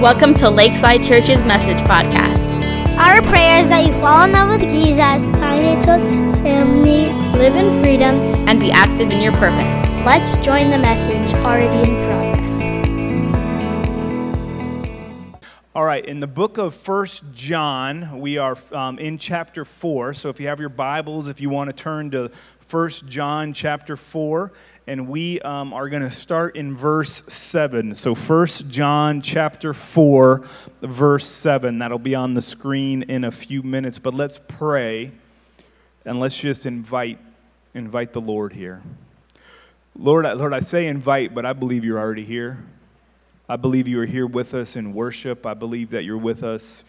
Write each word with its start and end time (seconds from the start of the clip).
Welcome 0.00 0.32
to 0.36 0.48
Lakeside 0.48 1.02
Church's 1.02 1.44
Message 1.44 1.76
Podcast. 1.80 2.48
Our 2.96 3.20
prayer 3.20 3.60
is 3.60 3.68
that 3.68 3.84
you 3.84 3.92
fall 3.92 4.24
in 4.24 4.32
love 4.32 4.58
with 4.58 4.70
Jesus, 4.70 5.28
find 5.28 5.66
a 5.66 5.74
church 5.84 6.08
family, 6.42 7.12
live 7.38 7.54
in 7.54 7.82
freedom, 7.82 8.14
and 8.48 8.58
be 8.58 8.72
active 8.72 9.10
in 9.10 9.20
your 9.20 9.32
purpose. 9.32 9.86
Let's 10.06 10.38
join 10.38 10.70
the 10.70 10.78
message 10.78 11.34
already 11.40 11.80
in 11.80 12.02
progress. 12.02 12.72
All 15.74 15.84
right, 15.84 16.06
in 16.06 16.20
the 16.20 16.26
book 16.26 16.56
of 16.56 16.74
First 16.74 17.22
John, 17.34 18.20
we 18.20 18.38
are 18.38 18.56
um, 18.72 18.98
in 18.98 19.18
chapter 19.18 19.66
4. 19.66 20.14
So 20.14 20.30
if 20.30 20.40
you 20.40 20.46
have 20.46 20.60
your 20.60 20.70
Bibles, 20.70 21.28
if 21.28 21.42
you 21.42 21.50
want 21.50 21.68
to 21.68 21.74
turn 21.74 22.10
to 22.12 22.30
First 22.60 23.06
John 23.06 23.52
chapter 23.52 23.98
4, 23.98 24.50
and 24.90 25.06
we 25.06 25.40
um, 25.42 25.72
are 25.72 25.88
going 25.88 26.02
to 26.02 26.10
start 26.10 26.56
in 26.56 26.76
verse 26.76 27.22
7. 27.28 27.94
So, 27.94 28.12
First 28.12 28.68
John 28.68 29.20
chapter 29.20 29.72
4, 29.72 30.44
verse 30.82 31.24
7. 31.26 31.78
That'll 31.78 32.00
be 32.00 32.16
on 32.16 32.34
the 32.34 32.40
screen 32.40 33.02
in 33.02 33.22
a 33.22 33.30
few 33.30 33.62
minutes. 33.62 34.00
But 34.00 34.14
let's 34.14 34.40
pray 34.48 35.12
and 36.04 36.18
let's 36.18 36.36
just 36.36 36.66
invite, 36.66 37.20
invite 37.72 38.12
the 38.12 38.20
Lord 38.20 38.52
here. 38.52 38.82
Lord, 39.94 40.26
I, 40.26 40.32
Lord, 40.32 40.52
I 40.52 40.58
say 40.58 40.88
invite, 40.88 41.36
but 41.36 41.46
I 41.46 41.52
believe 41.52 41.84
you're 41.84 42.00
already 42.00 42.24
here. 42.24 42.58
I 43.48 43.54
believe 43.54 43.86
you 43.86 44.00
are 44.00 44.06
here 44.06 44.26
with 44.26 44.54
us 44.54 44.74
in 44.74 44.92
worship. 44.92 45.46
I 45.46 45.54
believe 45.54 45.90
that 45.90 46.02
you're 46.02 46.18
with 46.18 46.42
us. 46.42 46.82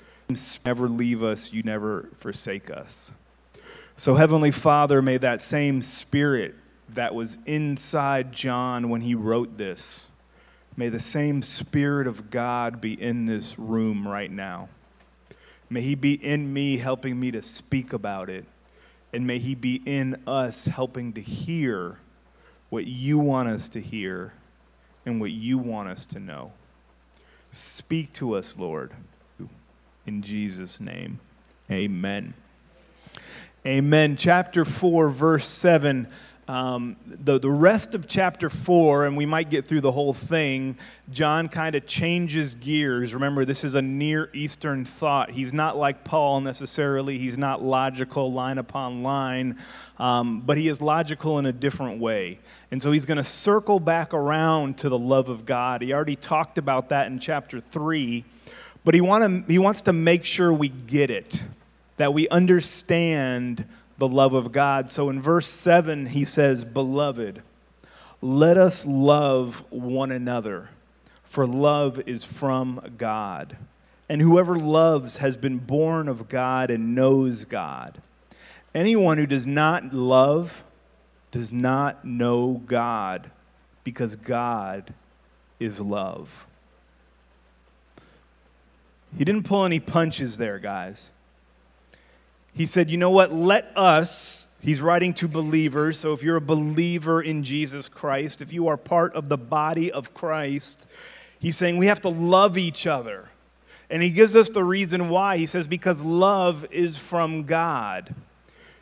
Never 0.66 0.88
leave 0.88 1.22
us, 1.22 1.54
you 1.54 1.62
never 1.62 2.09
forsake 2.18 2.72
us. 2.72 3.12
So, 3.95 4.16
Heavenly 4.16 4.50
Father, 4.50 5.04
may 5.04 5.18
that 5.18 5.40
same 5.40 5.84
spirit 5.84 6.56
that 6.95 7.16
was 7.16 7.38
inside 7.45 8.31
John 8.31 8.90
when 8.90 9.02
he 9.02 9.16
wrote 9.16 9.58
this. 9.58 10.08
May 10.77 10.90
the 10.90 11.00
same 11.00 11.41
Spirit 11.41 12.08
of 12.08 12.30
God 12.30 12.80
be 12.80 12.94
in 12.94 13.26
this 13.26 13.59
room 13.59 14.08
right 14.08 14.31
now. 14.31 14.70
May 15.70 15.81
He 15.81 15.95
be 15.95 16.14
in 16.14 16.52
me, 16.52 16.78
helping 16.78 17.19
me 17.19 17.31
to 17.31 17.42
speak 17.42 17.94
about 17.94 18.30
it. 18.30 18.45
And 19.14 19.28
may 19.28 19.39
He 19.39 19.56
be 19.56 19.81
in 19.86 20.22
us, 20.25 20.66
helping 20.66 21.14
to 21.14 21.22
hear 21.22 21.97
what 22.69 22.88
you 22.88 23.19
want 23.19 23.50
us 23.50 23.69
to 23.69 23.81
hear 23.81 24.34
and 25.06 25.19
what 25.19 25.31
you 25.31 25.58
want 25.58 25.89
us 25.89 26.06
to 26.08 26.19
know. 26.19 26.53
Speak 27.52 28.14
to 28.14 28.36
us, 28.36 28.56
Lord. 28.58 28.92
In 30.06 30.22
Jesus' 30.22 30.80
name, 30.80 31.19
amen. 31.69 32.34
Amen. 33.66 34.16
Chapter 34.16 34.66
4, 34.66 35.09
verse 35.09 35.47
7. 35.47 36.08
Um, 36.52 36.97
the, 37.05 37.39
the 37.39 37.49
rest 37.49 37.95
of 37.95 38.09
chapter 38.09 38.49
4, 38.49 39.05
and 39.05 39.16
we 39.16 39.25
might 39.25 39.49
get 39.49 39.63
through 39.63 39.80
the 39.80 39.91
whole 39.94 40.13
thing, 40.13 40.77
John 41.09 41.47
kind 41.47 41.75
of 41.75 41.85
changes 41.85 42.55
gears. 42.55 43.13
Remember, 43.13 43.45
this 43.45 43.63
is 43.63 43.75
a 43.75 43.81
Near 43.81 44.30
Eastern 44.33 44.83
thought. 44.83 45.31
He's 45.31 45.53
not 45.53 45.77
like 45.77 46.03
Paul 46.03 46.41
necessarily, 46.41 47.17
he's 47.17 47.38
not 47.38 47.63
logical 47.63 48.33
line 48.33 48.57
upon 48.57 49.02
line, 49.02 49.59
um, 49.97 50.41
but 50.41 50.57
he 50.57 50.67
is 50.67 50.81
logical 50.81 51.39
in 51.39 51.45
a 51.45 51.53
different 51.53 52.02
way. 52.02 52.38
And 52.69 52.81
so 52.81 52.91
he's 52.91 53.05
going 53.05 53.16
to 53.16 53.23
circle 53.23 53.79
back 53.79 54.13
around 54.13 54.77
to 54.79 54.89
the 54.89 54.99
love 54.99 55.29
of 55.29 55.45
God. 55.45 55.81
He 55.81 55.94
already 55.94 56.17
talked 56.17 56.57
about 56.57 56.89
that 56.89 57.07
in 57.07 57.17
chapter 57.17 57.61
3, 57.61 58.25
but 58.83 58.94
he, 58.94 58.99
wanna, 58.99 59.45
he 59.47 59.57
wants 59.57 59.83
to 59.83 59.94
make 59.94 60.25
sure 60.25 60.52
we 60.52 60.67
get 60.67 61.09
it, 61.11 61.45
that 61.95 62.13
we 62.13 62.27
understand 62.27 63.66
the 64.02 64.07
love 64.07 64.33
of 64.33 64.52
God. 64.52 64.89
So 64.89 65.11
in 65.11 65.21
verse 65.21 65.45
7, 65.45 66.07
he 66.07 66.23
says, 66.23 66.66
Beloved, 66.66 67.44
let 68.19 68.57
us 68.57 68.83
love 68.83 69.63
one 69.69 70.11
another, 70.11 70.69
for 71.23 71.45
love 71.45 72.02
is 72.07 72.23
from 72.23 72.95
God. 72.97 73.57
And 74.09 74.19
whoever 74.19 74.55
loves 74.55 75.17
has 75.17 75.38
been 75.38 75.59
born 75.59 76.07
of 76.07 76.27
God 76.27 76.72
and 76.72 76.95
knows 76.95 77.45
God. 77.45 78.02
Anyone 78.73 79.19
who 79.19 79.27
does 79.27 79.45
not 79.45 79.94
love 79.94 80.63
does 81.29 81.53
not 81.53 82.03
know 82.03 82.59
God, 82.66 83.29
because 83.84 84.16
God 84.16 84.95
is 85.59 85.79
love. 85.79 86.47
He 89.16 89.23
didn't 89.23 89.44
pull 89.44 89.63
any 89.63 89.79
punches 89.79 90.40
there, 90.40 90.57
guys 90.57 91.11
he 92.53 92.66
said, 92.66 92.89
You 92.89 92.97
know 92.97 93.09
what? 93.09 93.34
Let 93.34 93.72
us, 93.75 94.47
he's 94.62 94.81
writing 94.81 95.13
to 95.16 95.28
believers. 95.28 96.00
So 96.00 96.13
if 96.13 96.23
you're 96.23 96.38
a 96.38 96.41
believer 96.41 97.22
in 97.22 97.44
Jesus 97.44 97.89
Christ, 97.89 98.41
if 98.41 98.51
you 98.51 98.67
are 98.67 98.78
part 98.78 99.13
of 99.16 99.29
the 99.29 99.38
body 99.38 99.91
of 99.91 100.13
Christ, 100.13 100.88
he's 101.40 101.57
saying 101.57 101.78
we 101.78 101.88
have 101.88 102.01
to 102.01 102.09
love 102.09 102.57
each 102.57 102.88
other. 102.88 103.29
And 103.90 104.01
he 104.01 104.09
gives 104.09 104.35
us 104.38 104.50
the 104.50 104.63
reason 104.63 105.09
why. 105.09 105.38
He 105.38 105.45
says, 105.45 105.67
Because 105.67 106.01
love 106.01 106.66
is 106.72 106.97
from 106.97 107.44
God. 107.44 108.16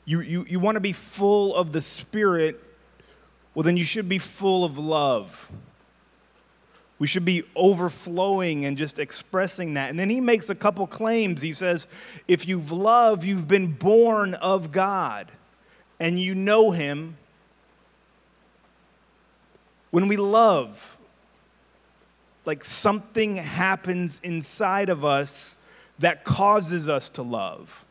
You, 0.05 0.21
you, 0.21 0.45
you 0.47 0.59
want 0.59 0.75
to 0.75 0.81
be 0.81 0.93
full 0.93 1.55
of 1.55 1.71
the 1.71 1.81
Spirit, 1.81 2.63
well, 3.53 3.63
then 3.63 3.77
you 3.77 3.83
should 3.83 4.09
be 4.09 4.17
full 4.17 4.63
of 4.63 4.77
love. 4.77 5.51
We 6.99 7.07
should 7.07 7.23
be 7.23 7.43
overflowing 7.55 8.65
and 8.65 8.77
just 8.77 8.99
expressing 8.99 9.75
that. 9.75 9.89
And 9.89 9.97
then 9.97 10.09
he 10.09 10.19
makes 10.19 10.49
a 10.49 10.55
couple 10.55 10.85
claims. 10.85 11.41
He 11.41 11.53
says, 11.53 11.87
If 12.27 12.45
you've 12.45 12.73
loved, 12.73 13.23
you've 13.23 13.47
been 13.47 13.71
born 13.71 14.33
of 14.35 14.73
God 14.73 15.31
and 15.97 16.19
you 16.19 16.35
know 16.35 16.71
him. 16.71 17.15
When 19.91 20.09
we 20.09 20.17
love, 20.17 20.97
like 22.45 22.63
something 22.63 23.37
happens 23.37 24.19
inside 24.21 24.89
of 24.89 25.05
us 25.05 25.55
that 25.99 26.25
causes 26.25 26.89
us 26.89 27.09
to 27.11 27.23
love. 27.23 27.85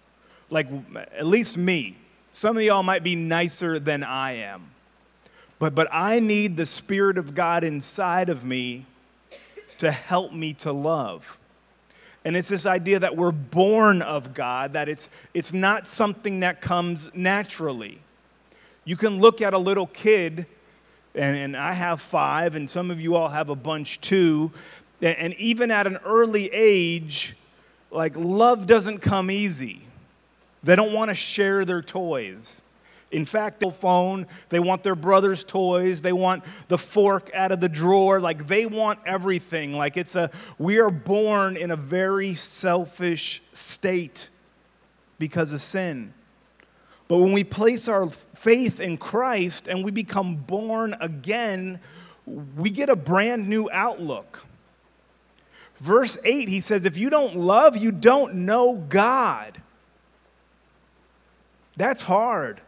Like, 0.51 0.69
at 1.17 1.27
least 1.27 1.57
me. 1.59 1.97
Some 2.33 2.57
of 2.57 2.63
y'all 2.63 2.83
might 2.83 3.03
be 3.03 3.15
nicer 3.15 3.79
than 3.79 4.05
I 4.05 4.33
am. 4.33 4.71
But, 5.59 5.75
but 5.75 5.89
I 5.91 6.21
need 6.21 6.57
the 6.57 6.67
Spirit 6.67 7.19
of 7.19 7.35
God 7.35 7.65
inside 7.65 8.29
of 8.29 8.45
me 8.45 8.87
to 9.79 9.91
help 9.91 10.33
me 10.33 10.55
to 10.55 10.73
love. 10.73 11.39
And 12.25 12.37
it's 12.37 12.49
this 12.49 12.67
idea 12.67 12.99
that 12.99 13.17
we're 13.17 13.33
born 13.33 14.03
of 14.03 14.35
God, 14.35 14.75
that 14.75 14.89
it's, 14.89 15.09
it's 15.35 15.53
not 15.53 15.87
something 15.87 16.41
that 16.41 16.61
comes 16.61 17.11
naturally. 17.15 18.01
You 18.85 18.97
can 18.97 19.19
look 19.19 19.41
at 19.41 19.55
a 19.55 19.59
little 19.59 19.87
kid, 19.87 20.47
and, 21.15 21.37
and 21.37 21.57
I 21.57 21.73
have 21.73 22.01
five, 22.01 22.55
and 22.55 22.69
some 22.69 22.91
of 22.91 23.01
you 23.01 23.15
all 23.15 23.29
have 23.29 23.49
a 23.49 23.55
bunch 23.55 24.01
too, 24.01 24.51
and, 25.01 25.17
and 25.17 25.35
even 25.35 25.71
at 25.71 25.87
an 25.87 25.99
early 26.05 26.51
age, 26.53 27.37
like 27.91 28.13
love 28.17 28.67
doesn't 28.67 28.99
come 28.99 29.31
easy. 29.31 29.83
They 30.63 30.77
don't 30.77 30.93
want 30.93 31.11
to 31.11 31.15
share 31.15 31.65
their 31.65 31.83
toys. 31.83 32.63
In 33.11 33.25
fact, 33.25 33.61
they'll 33.61 33.71
phone, 33.71 34.27
they 34.51 34.61
want 34.61 34.83
their 34.83 34.95
brother's 34.95 35.43
toys, 35.43 36.03
they 36.03 36.13
want 36.13 36.45
the 36.69 36.77
fork 36.77 37.31
out 37.35 37.53
of 37.53 37.61
the 37.61 37.69
drawer, 37.69 38.21
like 38.21 38.47
they 38.47 38.67
want 38.67 39.01
everything. 39.07 39.73
Like 39.73 39.97
it's 39.97 40.15
a, 40.15 40.31
we 40.59 40.79
are 40.79 40.91
born 40.91 41.57
in 41.57 41.71
a 41.71 41.77
very 41.77 42.35
selfish 42.35 43.43
state 43.55 44.29
because 45.19 45.53
of 45.53 45.61
sin. 45.61 46.13
But 47.09 47.19
when 47.19 47.33
we 47.33 47.45
place 47.45 47.89
our 47.89 48.11
faith 48.11 48.79
in 48.79 48.99
Christ 48.99 49.69
and 49.69 49.83
we 49.83 49.91
become 49.91 50.37
born 50.37 50.95
again, 51.01 51.81
we 52.57 52.69
get 52.69 52.91
a 52.91 52.97
brand 52.97 53.49
new 53.49 53.71
outlook. 53.73 54.45
Verse 55.77 56.19
8, 56.25 56.49
he 56.49 56.61
says, 56.61 56.85
If 56.85 56.99
you 56.99 57.09
don't 57.09 57.37
love, 57.37 57.77
you 57.77 57.91
don't 57.93 58.35
know 58.35 58.77
God. 58.77 59.63
That's 61.79 62.03
hard. 62.03 62.61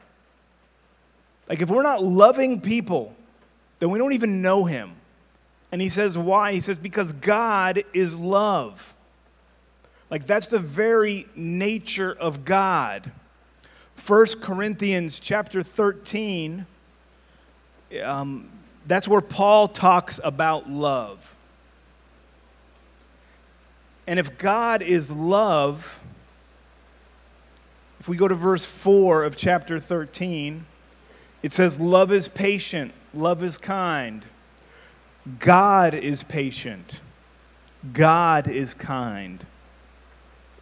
Like, 1.50 1.61
if 1.61 1.69
we're 1.69 1.83
not 1.83 2.05
loving 2.05 2.61
people, 2.61 3.12
then 3.81 3.91
we 3.91 3.99
don't 3.99 4.12
even 4.12 4.41
know 4.41 4.66
Him. 4.66 4.93
And 5.72 5.83
He 5.83 5.88
says, 5.88 6.16
why? 6.16 6.53
He 6.53 6.61
says, 6.61 6.78
because 6.78 7.12
God 7.12 7.83
is 7.93 8.16
love. 8.16 8.94
Like, 10.11 10.26
that's 10.26 10.47
the 10.47 10.61
very 10.61 11.26
nature 11.35 12.12
of 12.12 12.44
God. 12.44 13.11
1 14.06 14.26
Corinthians 14.41 15.19
chapter 15.19 15.61
13, 15.64 16.67
um, 18.00 18.49
that's 18.87 19.08
where 19.08 19.20
Paul 19.20 19.67
talks 19.67 20.20
about 20.23 20.70
love. 20.70 21.35
And 24.06 24.20
if 24.20 24.38
God 24.38 24.82
is 24.82 25.11
love, 25.11 26.00
if 27.99 28.08
we 28.08 28.17
go 28.17 28.29
to 28.29 28.37
verse 28.37 28.64
4 28.64 29.25
of 29.25 29.37
chapter 29.37 29.81
13, 29.81 30.67
it 31.42 31.52
says, 31.52 31.81
Love 31.81 32.12
is 32.12 32.28
patient, 32.28 32.92
love 33.14 33.42
is 33.42 33.58
kind. 33.58 34.25
God 35.38 35.94
is 35.94 36.22
patient, 36.22 37.00
God 37.92 38.48
is 38.48 38.75
kind. 38.75 39.44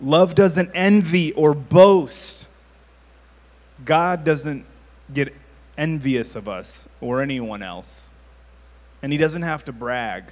Love 0.00 0.34
doesn't 0.34 0.70
envy 0.74 1.32
or 1.32 1.54
boast. 1.54 2.46
God 3.84 4.24
doesn't 4.24 4.64
get 5.12 5.34
envious 5.76 6.36
of 6.36 6.48
us 6.48 6.88
or 7.00 7.20
anyone 7.20 7.62
else. 7.62 8.10
And 9.02 9.12
He 9.12 9.18
doesn't 9.18 9.42
have 9.42 9.64
to 9.64 9.72
brag. 9.72 10.24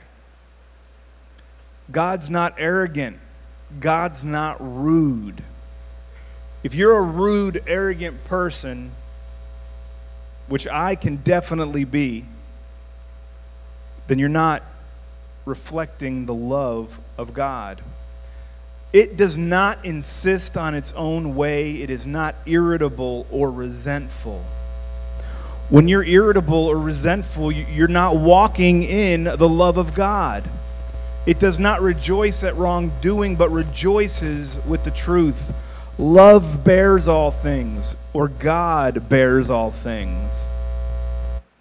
God's 1.91 2.31
not 2.31 2.55
arrogant. 2.59 3.19
God's 3.81 4.25
not 4.25 4.57
rude. 4.61 5.43
If 6.63 6.75
you're 6.75 6.97
a 6.97 7.03
rude, 7.03 7.63
arrogant 7.67 8.25
person, 8.25 8.91
which 10.49 10.67
I 10.69 10.95
can 10.95 11.17
definitely 11.17 11.85
be, 11.85 12.25
then 14.07 14.19
you're 14.19 14.29
not 14.29 14.63
reflecting 15.45 16.27
the 16.27 16.35
love 16.35 17.01
of 17.19 17.35
God. 17.35 17.81
It 18.93 19.17
does 19.17 19.37
not 19.37 19.85
insist 19.85 20.57
on 20.57 20.75
its 20.75 20.93
own 20.93 21.35
way, 21.35 21.83
it 21.83 21.91
is 21.91 22.07
not 22.07 22.35
irritable 22.47 23.27
or 23.31 23.51
resentful. 23.51 24.45
When 25.69 25.89
you're 25.89 26.05
irritable 26.05 26.67
or 26.67 26.79
resentful, 26.79 27.51
you're 27.51 27.89
not 27.89 28.17
walking 28.17 28.85
in 28.85 29.25
the 29.25 29.49
love 29.49 29.79
of 29.79 29.95
God. 29.95 30.49
It 31.27 31.41
does 31.41 31.59
not 31.59 31.83
rejoice 31.83 32.45
at 32.45 32.57
wrongdoing, 32.57 33.35
but 33.35 33.51
rejoices 33.51 34.61
with 34.65 34.85
the 34.85 34.93
truth. 34.93 35.53
Love 35.99 36.65
bears 36.65 37.09
all 37.09 37.31
things, 37.31 37.97
or 38.13 38.29
God 38.29 39.09
bears 39.09 39.49
all 39.49 39.71
things, 39.71 40.47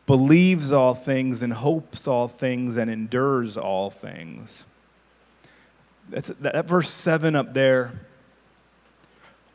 believes 0.06 0.72
all 0.72 0.94
things, 0.94 1.42
and 1.42 1.54
hopes 1.54 2.08
all 2.08 2.28
things, 2.28 2.78
and 2.78 2.92
endures 2.92 3.56
all 3.56 3.90
things. 3.90 4.68
That's, 6.10 6.28
that 6.42 6.68
verse 6.68 6.90
7 6.90 7.36
up 7.36 7.54
there 7.54 7.94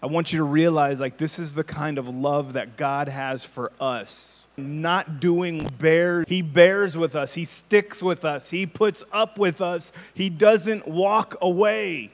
I 0.02 0.06
want 0.06 0.32
you 0.32 0.38
to 0.38 0.44
realize 0.44 0.98
like 0.98 1.18
this 1.18 1.38
is 1.38 1.54
the 1.54 1.64
kind 1.64 1.98
of 1.98 2.08
love 2.08 2.54
that 2.54 2.78
God 2.78 3.08
has 3.08 3.44
for 3.44 3.70
us. 3.78 4.46
Not 4.56 5.20
doing 5.20 5.68
bear, 5.78 6.24
he 6.26 6.40
bears 6.40 6.96
with 6.96 7.14
us, 7.14 7.34
he 7.34 7.44
sticks 7.44 8.02
with 8.02 8.24
us, 8.24 8.48
he 8.48 8.64
puts 8.64 9.02
up 9.12 9.38
with 9.38 9.60
us, 9.60 9.92
he 10.14 10.30
doesn't 10.30 10.88
walk 10.88 11.36
away. 11.42 12.10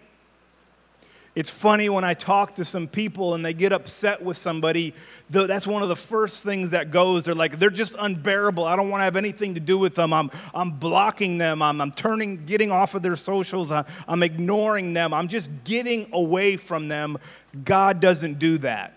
It's 1.37 1.51
funny 1.51 1.91
when 1.91 2.03
I 2.03 2.15
talk 2.15 2.55
to 2.55 2.65
some 2.65 2.89
people 2.89 3.35
and 3.35 3.45
they 3.45 3.53
get 3.53 3.71
upset 3.71 4.23
with 4.23 4.39
somebody, 4.39 4.95
that's 5.29 5.67
one 5.67 5.83
of 5.83 5.91
the 5.91 5.95
first 5.95 6.43
things 6.43 6.71
that 6.71 6.91
goes. 6.91 7.25
They're 7.25 7.35
like, 7.35 7.59
they're 7.59 7.69
just 7.69 7.95
unbearable. 7.99 8.65
I 8.65 8.75
don't 8.75 8.89
want 8.89 9.01
to 9.01 9.05
have 9.05 9.17
anything 9.17 9.53
to 9.53 9.61
do 9.61 9.77
with 9.77 9.95
them. 9.95 10.15
I'm, 10.15 10.31
I'm 10.55 10.71
blocking 10.71 11.37
them. 11.37 11.61
I'm, 11.61 11.79
I'm 11.83 11.93
turning, 11.93 12.47
getting 12.47 12.73
off 12.73 12.95
of 12.95 13.03
their 13.03 13.17
socials. 13.17 13.71
I'm 13.71 14.23
ignoring 14.23 14.95
them. 14.95 15.13
I'm 15.13 15.29
just 15.29 15.51
getting 15.65 16.09
away 16.15 16.57
from 16.57 16.89
them. 16.89 17.19
God 17.67 18.01
doesn't 18.01 18.39
do 18.39 18.57
that. 18.59 18.95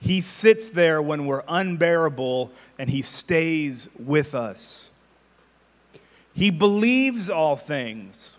He 0.00 0.22
sits 0.22 0.70
there 0.70 1.02
when 1.02 1.26
we're 1.26 1.44
unbearable 1.46 2.50
and 2.78 2.88
he 2.88 3.02
stays 3.02 3.90
with 3.98 4.34
us. 4.34 4.90
He 6.32 6.50
believes 6.50 7.28
all 7.28 7.56
things. 7.56 8.38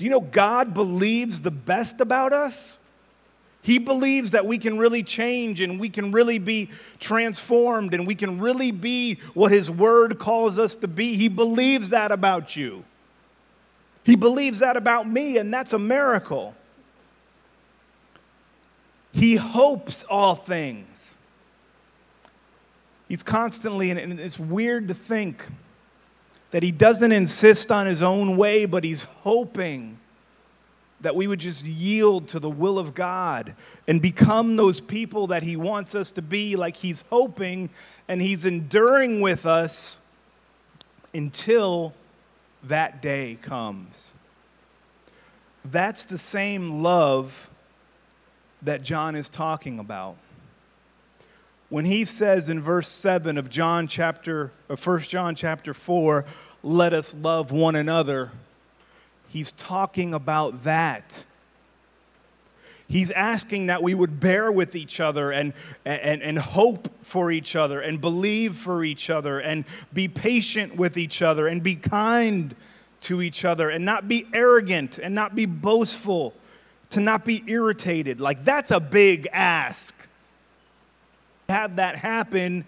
Do 0.00 0.04
you 0.04 0.10
know 0.10 0.22
God 0.22 0.72
believes 0.72 1.42
the 1.42 1.50
best 1.50 2.00
about 2.00 2.32
us? 2.32 2.78
He 3.60 3.78
believes 3.78 4.30
that 4.30 4.46
we 4.46 4.56
can 4.56 4.78
really 4.78 5.02
change 5.02 5.60
and 5.60 5.78
we 5.78 5.90
can 5.90 6.10
really 6.10 6.38
be 6.38 6.70
transformed 7.00 7.92
and 7.92 8.06
we 8.06 8.14
can 8.14 8.40
really 8.40 8.70
be 8.70 9.16
what 9.34 9.52
His 9.52 9.70
Word 9.70 10.18
calls 10.18 10.58
us 10.58 10.74
to 10.76 10.88
be. 10.88 11.16
He 11.16 11.28
believes 11.28 11.90
that 11.90 12.12
about 12.12 12.56
you. 12.56 12.82
He 14.02 14.16
believes 14.16 14.60
that 14.60 14.78
about 14.78 15.06
me, 15.06 15.36
and 15.36 15.52
that's 15.52 15.74
a 15.74 15.78
miracle. 15.78 16.54
He 19.12 19.36
hopes 19.36 20.02
all 20.04 20.34
things. 20.34 21.14
He's 23.06 23.22
constantly, 23.22 23.90
and 23.90 24.18
it's 24.18 24.38
weird 24.38 24.88
to 24.88 24.94
think 24.94 25.46
that 26.50 26.62
he 26.62 26.72
doesn't 26.72 27.12
insist 27.12 27.70
on 27.70 27.86
his 27.86 28.02
own 28.02 28.36
way, 28.36 28.66
but 28.66 28.84
he's 28.84 29.04
hoping 29.04 29.98
that 31.00 31.14
we 31.16 31.26
would 31.26 31.40
just 31.40 31.64
yield 31.64 32.28
to 32.28 32.38
the 32.38 32.50
will 32.50 32.78
of 32.78 32.94
God 32.94 33.54
and 33.88 34.02
become 34.02 34.56
those 34.56 34.80
people 34.80 35.28
that 35.28 35.42
he 35.42 35.56
wants 35.56 35.94
us 35.94 36.12
to 36.12 36.22
be, 36.22 36.56
like 36.56 36.76
he's 36.76 37.04
hoping 37.10 37.70
and 38.08 38.20
he's 38.20 38.44
enduring 38.44 39.20
with 39.20 39.46
us 39.46 40.00
until 41.14 41.94
that 42.64 43.00
day 43.00 43.38
comes. 43.40 44.14
That's 45.64 46.04
the 46.04 46.18
same 46.18 46.82
love 46.82 47.48
that 48.62 48.82
John 48.82 49.14
is 49.14 49.30
talking 49.30 49.78
about 49.78 50.16
when 51.70 51.84
he 51.84 52.04
says 52.04 52.48
in 52.48 52.60
verse 52.60 52.88
7 52.88 53.38
of 53.38 53.48
John 53.48 53.86
chapter 53.86 54.50
of 54.68 54.84
1 54.84 55.00
John 55.02 55.36
chapter 55.36 55.72
4, 55.72 56.24
let 56.62 56.92
us 56.92 57.14
love 57.14 57.52
one 57.52 57.76
another, 57.76 58.32
he's 59.28 59.52
talking 59.52 60.12
about 60.12 60.64
that. 60.64 61.24
He's 62.88 63.12
asking 63.12 63.66
that 63.66 63.84
we 63.84 63.94
would 63.94 64.18
bear 64.18 64.50
with 64.50 64.74
each 64.74 64.98
other 64.98 65.30
and, 65.30 65.52
and, 65.84 66.22
and 66.22 66.36
hope 66.36 66.88
for 67.02 67.30
each 67.30 67.54
other 67.54 67.80
and 67.80 68.00
believe 68.00 68.56
for 68.56 68.82
each 68.82 69.10
other 69.10 69.38
and 69.38 69.64
be 69.92 70.08
patient 70.08 70.74
with 70.74 70.96
each 70.96 71.22
other 71.22 71.46
and 71.46 71.62
be 71.62 71.76
kind 71.76 72.56
to 73.02 73.22
each 73.22 73.44
other 73.44 73.70
and 73.70 73.84
not 73.84 74.08
be 74.08 74.26
arrogant 74.34 74.98
and 74.98 75.14
not 75.14 75.36
be 75.36 75.46
boastful, 75.46 76.34
to 76.90 76.98
not 76.98 77.24
be 77.24 77.44
irritated. 77.46 78.20
Like, 78.20 78.44
that's 78.44 78.72
a 78.72 78.80
big 78.80 79.28
ask 79.32 79.94
have 81.50 81.76
that 81.76 81.96
happen 81.96 82.64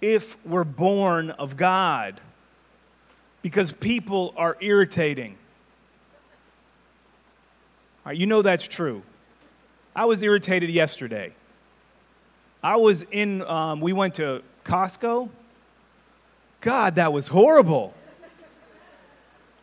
if 0.00 0.36
we're 0.46 0.64
born 0.64 1.30
of 1.30 1.56
God. 1.56 2.20
Because 3.42 3.72
people 3.72 4.34
are 4.36 4.56
irritating. 4.60 5.36
You 8.10 8.26
know 8.26 8.40
that's 8.42 8.66
true. 8.66 9.02
I 9.94 10.06
was 10.06 10.22
irritated 10.22 10.70
yesterday. 10.70 11.32
I 12.62 12.76
was 12.76 13.04
in, 13.10 13.42
um, 13.42 13.80
we 13.80 13.92
went 13.92 14.14
to 14.14 14.42
Costco. 14.64 15.28
God, 16.60 16.94
that 16.96 17.12
was 17.12 17.28
horrible. 17.28 17.94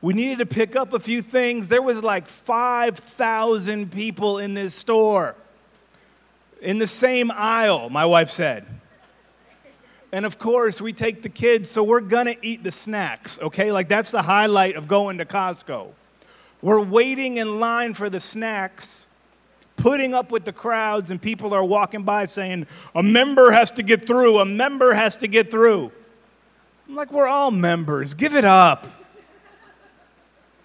We 0.01 0.13
needed 0.13 0.38
to 0.39 0.45
pick 0.45 0.75
up 0.75 0.94
a 0.94 1.00
few 1.00 1.21
things. 1.21 1.67
There 1.67 1.81
was 1.81 2.03
like 2.03 2.27
5,000 2.27 3.91
people 3.91 4.38
in 4.38 4.53
this 4.53 4.75
store 4.75 5.35
in 6.61 6.79
the 6.79 6.87
same 6.87 7.31
aisle, 7.31 7.89
my 7.89 8.05
wife 8.05 8.29
said. 8.29 8.65
And 10.11 10.25
of 10.25 10.39
course, 10.39 10.79
we 10.79 10.93
take 10.93 11.21
the 11.21 11.29
kids, 11.29 11.69
so 11.69 11.83
we're 11.83 11.99
gonna 11.99 12.35
eat 12.41 12.63
the 12.63 12.71
snacks, 12.71 13.39
okay? 13.41 13.71
Like 13.71 13.89
that's 13.89 14.11
the 14.11 14.21
highlight 14.21 14.75
of 14.75 14.87
going 14.87 15.17
to 15.17 15.25
Costco. 15.25 15.89
We're 16.61 16.79
waiting 16.79 17.37
in 17.37 17.59
line 17.59 17.93
for 17.93 18.09
the 18.09 18.19
snacks, 18.19 19.07
putting 19.75 20.15
up 20.15 20.31
with 20.31 20.45
the 20.45 20.53
crowds, 20.53 21.12
and 21.12 21.21
people 21.21 21.53
are 21.53 21.63
walking 21.63 22.03
by 22.03 22.25
saying, 22.25 22.65
A 22.95 23.03
member 23.03 23.51
has 23.51 23.71
to 23.71 23.83
get 23.83 24.07
through, 24.07 24.39
a 24.39 24.45
member 24.45 24.93
has 24.93 25.17
to 25.17 25.27
get 25.27 25.51
through. 25.51 25.91
I'm 26.88 26.95
like, 26.95 27.12
We're 27.12 27.27
all 27.27 27.51
members, 27.51 28.13
give 28.13 28.35
it 28.35 28.45
up. 28.45 28.88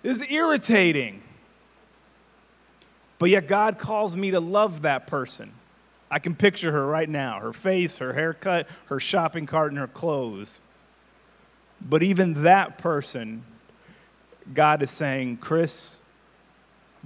It 0.03 0.09
was 0.09 0.31
irritating. 0.31 1.23
But 3.19 3.29
yet, 3.29 3.49
God 3.49 3.79
calls 3.79 4.17
me 4.17 4.31
to 4.31 4.41
love 4.41 4.83
that 4.83 5.07
person. 5.07 5.53
I 6.11 6.19
can 6.19 6.35
picture 6.35 6.73
her 6.73 6.87
right 6.87 7.09
now 7.09 7.41
her 7.41 7.53
face, 7.53 7.99
her 7.99 8.13
haircut, 8.13 8.69
her 8.87 8.99
shopping 8.99 9.47
cart, 9.47 9.71
and 9.71 9.79
her 9.79 9.87
clothes. 9.87 10.61
But 11.81 12.03
even 12.03 12.43
that 12.43 12.79
person, 12.79 13.45
God 14.53 14.83
is 14.83 14.91
saying, 14.91 15.39
Chris, 15.39 16.01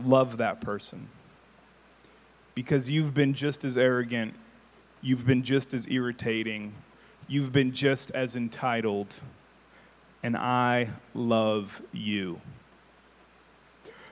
love 0.03 0.39
that 0.39 0.61
person. 0.61 1.09
Because 2.55 2.91
you've 2.91 3.15
been 3.15 3.35
just 3.35 3.65
as 3.65 3.77
arrogant, 3.77 4.35
you've 5.03 5.27
been 5.27 5.43
just 5.43 5.75
as 5.75 5.89
irritating, 5.89 6.75
you've 7.29 7.53
been 7.53 7.73
just 7.73 8.11
as 8.13 8.37
entitled, 8.37 9.15
and 10.23 10.37
I 10.37 10.89
love 11.13 11.83
you. 11.93 12.41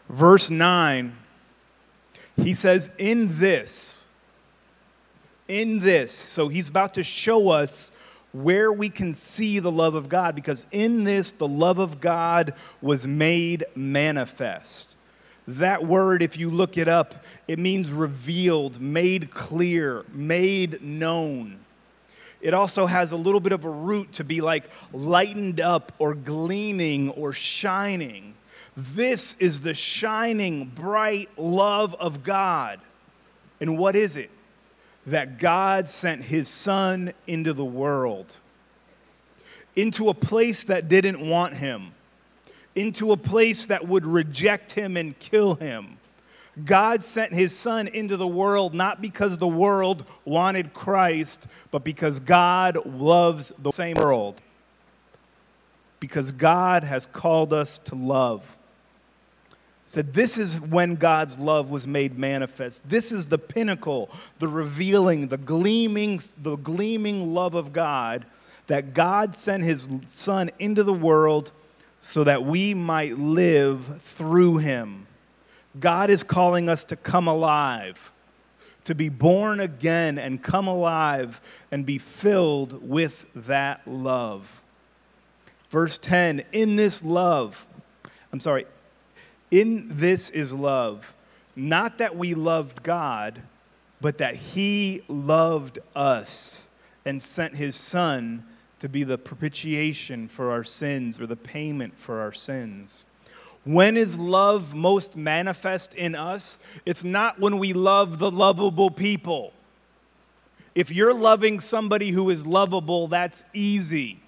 Verse 0.09 0.51
9, 0.51 1.17
he 2.37 2.53
says, 2.53 2.91
In 2.99 3.39
this, 3.39 4.09
in 5.49 5.81
this. 5.81 6.13
So 6.13 6.49
he's 6.49 6.69
about 6.69 6.95
to 6.95 7.03
show 7.03 7.51
us 7.51 7.93
where 8.33 8.73
we 8.73 8.89
can 8.89 9.13
see 9.13 9.59
the 9.59 9.71
love 9.71 9.95
of 9.95 10.09
God 10.09 10.35
because 10.35 10.67
in 10.71 11.05
this, 11.05 11.33
the 11.33 11.49
love 11.49 11.79
of 11.79 12.01
God 12.01 12.55
was 12.81 13.07
made 13.07 13.65
manifest. 13.75 14.97
That 15.47 15.85
word, 15.85 16.23
if 16.23 16.39
you 16.39 16.51
look 16.51 16.79
it 16.79 16.89
up, 16.89 17.25
it 17.49 17.59
means 17.59 17.91
revealed, 17.91 18.81
made 18.81 19.31
clear, 19.31 20.05
made 20.13 20.83
known. 20.83 21.59
It 22.41 22.55
also 22.55 22.87
has 22.87 23.13
a 23.13 23.17
little 23.17 23.41
bit 23.41 23.53
of 23.53 23.65
a 23.65 23.71
root 23.71 24.15
to 24.15 24.25
be 24.25 24.41
like 24.41 24.65
lightened 24.93 25.61
up 25.61 25.93
or 25.99 26.15
gleaming 26.15 27.11
or 27.11 27.33
shining. 27.33 28.35
This 28.77 29.37
is 29.39 29.61
the 29.61 29.75
shining, 29.75 30.67
bright 30.67 31.29
love 31.37 31.95
of 31.97 32.23
God. 32.23 32.81
And 33.61 33.79
what 33.79 33.95
is 33.95 34.17
it? 34.17 34.31
That 35.07 35.39
God 35.39 35.89
sent 35.89 36.25
his 36.25 36.49
son 36.49 37.13
into 37.27 37.53
the 37.53 37.65
world, 37.65 38.37
into 39.75 40.09
a 40.09 40.15
place 40.15 40.65
that 40.65 40.89
didn't 40.89 41.21
want 41.27 41.55
him, 41.55 41.93
into 42.75 43.13
a 43.13 43.17
place 43.17 43.67
that 43.67 43.87
would 43.87 44.07
reject 44.07 44.73
him 44.73 44.97
and 44.97 45.19
kill 45.19 45.55
him. 45.57 45.99
God 46.65 47.03
sent 47.03 47.33
his 47.33 47.57
son 47.57 47.89
into 47.89 48.17
the 48.17 48.27
world 48.27 48.75
not 48.75 49.01
because 49.01 49.39
the 49.39 49.49
world 49.49 50.05
wanted 50.25 50.73
Christ, 50.75 51.47
but 51.71 51.83
because 51.83 52.21
God 52.21 52.85
loves 52.85 53.53
the 53.59 53.71
same 53.71 53.97
world. 53.97 54.43
Because 55.99 56.31
God 56.31 56.85
has 56.85 57.07
called 57.07 57.53
us 57.53 57.79
to 57.79 57.95
love. 57.95 58.57
Said 59.87 60.13
this 60.13 60.39
is 60.39 60.59
when 60.61 60.95
God's 60.95 61.39
love 61.39 61.71
was 61.71 61.87
made 61.87 62.19
manifest. 62.19 62.89
This 62.89 63.13
is 63.13 63.27
the 63.27 63.39
pinnacle, 63.39 64.11
the 64.39 64.49
revealing, 64.49 65.29
the 65.29 65.37
gleaming, 65.37 66.21
the 66.41 66.57
gleaming 66.57 67.35
love 67.35 67.55
of 67.55 67.73
God 67.73 68.25
that 68.69 68.95
God 68.95 69.37
sent 69.37 69.65
his 69.65 69.89
son 70.07 70.51
into 70.59 70.83
the 70.85 70.93
world 70.93 71.53
so 72.01 72.25
that 72.25 72.45
we 72.45 72.75
might 72.75 73.19
live 73.19 74.03
through 74.03 74.59
him. 74.59 75.07
God 75.79 76.11
is 76.11 76.23
calling 76.23 76.69
us 76.69 76.85
to 76.85 76.97
come 76.97 77.29
alive, 77.29 78.13
to 78.85 78.95
be 78.95 79.09
born 79.09 79.61
again 79.61 80.19
and 80.19 80.43
come 80.43 80.69
alive 80.69 81.41
and 81.71 81.87
be 81.87 81.99
filled 81.99 82.89
with 82.89 83.27
that 83.35 83.87
love. 83.87 84.63
Verse 85.71 85.99
10 85.99 86.43
In 86.53 86.77
this 86.77 87.05
love, 87.05 87.67
I'm 88.33 88.41
sorry, 88.41 88.67
in 89.53 89.87
this 89.89 90.31
is 90.31 90.53
love, 90.53 91.15
not 91.55 91.99
that 91.99 92.17
we 92.17 92.35
loved 92.35 92.83
God, 92.83 93.43
but 94.01 94.19
that 94.19 94.35
He 94.35 95.05
loved 95.07 95.79
us 95.95 96.67
and 97.05 97.23
sent 97.23 97.55
His 97.55 97.77
Son 97.77 98.45
to 98.79 98.89
be 98.89 99.05
the 99.05 99.19
propitiation 99.19 100.27
for 100.27 100.51
our 100.51 100.65
sins 100.65 101.21
or 101.21 101.27
the 101.27 101.37
payment 101.37 101.99
for 101.99 102.21
our 102.21 102.33
sins. 102.33 103.05
When 103.65 103.97
is 103.97 104.19
love 104.19 104.75
most 104.75 105.17
manifest 105.17 105.95
in 105.95 106.17
us? 106.17 106.59
It's 106.85 107.05
not 107.05 107.39
when 107.39 107.59
we 107.59 107.75
love 107.75 108.19
the 108.19 108.31
lovable 108.31 108.91
people. 108.91 109.53
If 110.75 110.91
you're 110.91 111.15
loving 111.15 111.61
somebody 111.61 112.11
who 112.11 112.31
is 112.31 112.47
lovable, 112.47 113.07
that's 113.07 113.45
easy. 113.53 114.21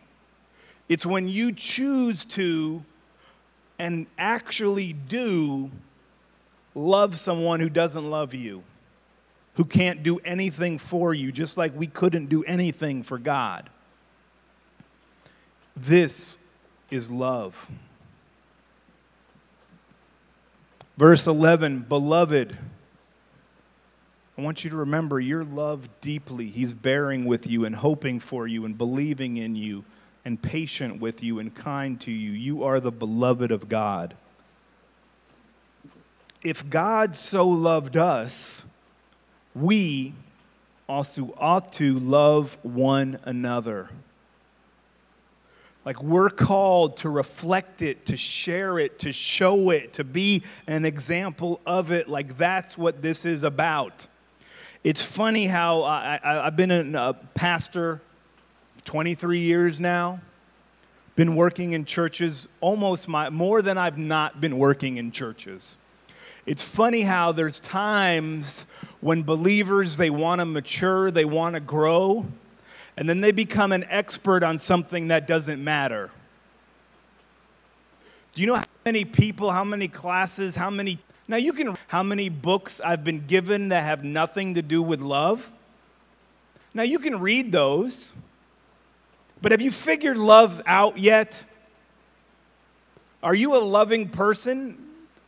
It's 0.88 1.06
when 1.06 1.28
you 1.28 1.50
choose 1.50 2.26
to 2.26 2.84
and 3.78 4.06
actually 4.18 4.92
do 4.92 5.70
love 6.74 7.16
someone 7.18 7.60
who 7.60 7.68
doesn't 7.68 8.08
love 8.08 8.34
you, 8.34 8.62
who 9.54 9.64
can't 9.64 10.02
do 10.02 10.18
anything 10.24 10.78
for 10.78 11.14
you, 11.14 11.32
just 11.32 11.56
like 11.56 11.76
we 11.76 11.86
couldn't 11.86 12.26
do 12.26 12.44
anything 12.44 13.02
for 13.02 13.18
God. 13.18 13.70
This 15.76 16.38
is 16.90 17.10
love. 17.10 17.68
Verse 20.96 21.26
11, 21.26 21.80
beloved, 21.88 22.56
I 24.38 24.42
want 24.42 24.64
you 24.64 24.70
to 24.70 24.76
remember 24.76 25.18
you're 25.18 25.44
loved 25.44 25.90
deeply. 26.00 26.48
He's 26.48 26.72
bearing 26.72 27.24
with 27.24 27.48
you 27.48 27.64
and 27.64 27.74
hoping 27.74 28.20
for 28.20 28.46
you 28.46 28.64
and 28.64 28.76
believing 28.76 29.36
in 29.36 29.56
you 29.56 29.84
and 30.24 30.40
patient 30.40 31.00
with 31.00 31.22
you 31.22 31.38
and 31.38 31.54
kind 31.54 32.00
to 32.02 32.10
you. 32.10 32.32
You 32.32 32.64
are 32.64 32.80
the 32.80 32.92
beloved 32.92 33.50
of 33.50 33.68
God. 33.68 34.14
If 36.42 36.68
God 36.68 37.14
so 37.14 37.48
loved 37.48 37.96
us, 37.96 38.64
we 39.54 40.14
also 40.88 41.34
ought 41.38 41.72
to 41.74 41.98
love 41.98 42.58
one 42.62 43.18
another. 43.24 43.88
Like 45.84 46.02
we're 46.02 46.30
called 46.30 46.98
to 46.98 47.10
reflect 47.10 47.82
it, 47.82 48.06
to 48.06 48.16
share 48.16 48.78
it, 48.78 48.98
to 49.00 49.12
show 49.12 49.70
it, 49.70 49.94
to 49.94 50.04
be 50.04 50.42
an 50.66 50.84
example 50.84 51.60
of 51.66 51.90
it. 51.92 52.08
Like 52.08 52.38
that's 52.38 52.78
what 52.78 53.02
this 53.02 53.24
is 53.26 53.44
about. 53.44 54.06
It's 54.82 55.04
funny 55.04 55.46
how 55.46 55.82
I, 55.82 56.18
have 56.22 56.56
been 56.56 56.94
a 56.94 57.14
pastor 57.34 58.00
23 58.84 59.38
years 59.38 59.80
now. 59.80 60.20
Been 61.16 61.36
working 61.36 61.72
in 61.72 61.84
churches 61.84 62.48
almost 62.60 63.08
my, 63.08 63.30
more 63.30 63.62
than 63.62 63.78
I've 63.78 63.98
not 63.98 64.40
been 64.40 64.58
working 64.58 64.96
in 64.96 65.12
churches. 65.12 65.78
It's 66.46 66.62
funny 66.62 67.02
how 67.02 67.32
there's 67.32 67.60
times 67.60 68.66
when 69.00 69.22
believers 69.22 69.96
they 69.96 70.10
want 70.10 70.40
to 70.40 70.44
mature, 70.44 71.10
they 71.10 71.24
want 71.24 71.54
to 71.54 71.60
grow, 71.60 72.26
and 72.96 73.08
then 73.08 73.20
they 73.20 73.32
become 73.32 73.72
an 73.72 73.84
expert 73.88 74.42
on 74.42 74.58
something 74.58 75.08
that 75.08 75.26
doesn't 75.26 75.62
matter. 75.62 76.10
Do 78.34 78.42
you 78.42 78.48
know 78.48 78.56
how 78.56 78.64
many 78.84 79.04
people, 79.04 79.52
how 79.52 79.64
many 79.64 79.88
classes, 79.88 80.56
how 80.56 80.70
many 80.70 80.98
now 81.26 81.36
you 81.36 81.52
can 81.54 81.76
how 81.86 82.02
many 82.02 82.28
books 82.28 82.80
I've 82.84 83.04
been 83.04 83.26
given 83.26 83.70
that 83.70 83.82
have 83.82 84.04
nothing 84.04 84.54
to 84.54 84.62
do 84.62 84.82
with 84.82 85.00
love? 85.00 85.50
Now 86.74 86.82
you 86.82 86.98
can 86.98 87.20
read 87.20 87.52
those. 87.52 88.12
But 89.44 89.52
have 89.52 89.60
you 89.60 89.70
figured 89.70 90.16
love 90.16 90.62
out 90.64 90.96
yet? 90.96 91.44
Are 93.22 93.34
you 93.34 93.56
a 93.56 93.60
loving 93.60 94.08
person? 94.08 94.78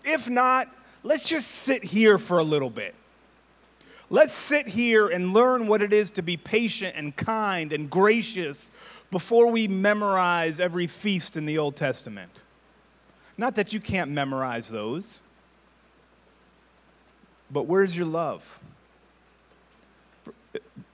If 0.07 0.31
not, 0.31 0.75
let's 1.03 1.29
just 1.29 1.47
sit 1.47 1.85
here 1.85 2.17
for 2.17 2.39
a 2.39 2.43
little 2.43 2.71
bit. 2.71 2.95
Let's 4.09 4.33
sit 4.33 4.69
here 4.69 5.09
and 5.09 5.35
learn 5.35 5.67
what 5.67 5.83
it 5.83 5.93
is 5.93 6.13
to 6.13 6.23
be 6.23 6.39
patient 6.39 6.97
and 6.97 7.15
kind 7.15 7.75
and 7.75 7.91
gracious 7.91 8.73
before 9.11 9.49
we 9.49 9.69
memorize 9.69 10.61
every 10.61 10.87
feast 10.87 11.37
in 11.37 11.45
the 11.45 11.59
Old 11.59 11.77
Testament. 11.77 12.43
Not 13.37 13.55
that 13.57 13.75
you 13.75 13.81
can't 13.81 14.11
memorize 14.11 14.71
those, 14.71 15.21
but 17.51 17.65
where's 17.65 17.95
your 17.95 18.07
love? 18.07 18.61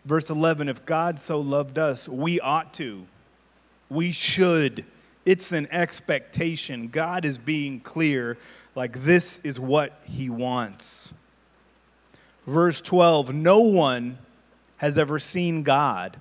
Verse 0.04 0.28
11 0.28 0.68
If 0.68 0.84
God 0.84 1.20
so 1.20 1.38
loved 1.38 1.78
us, 1.78 2.08
we 2.08 2.40
ought 2.40 2.74
to. 2.74 3.06
We 3.92 4.12
should. 4.12 4.84
It's 5.24 5.52
an 5.52 5.68
expectation. 5.70 6.88
God 6.88 7.24
is 7.24 7.38
being 7.38 7.80
clear, 7.80 8.38
like 8.74 9.02
this 9.02 9.40
is 9.44 9.60
what 9.60 10.00
He 10.04 10.30
wants. 10.30 11.12
Verse 12.46 12.80
12 12.80 13.34
No 13.34 13.60
one 13.60 14.18
has 14.78 14.98
ever 14.98 15.18
seen 15.18 15.62
God. 15.62 16.20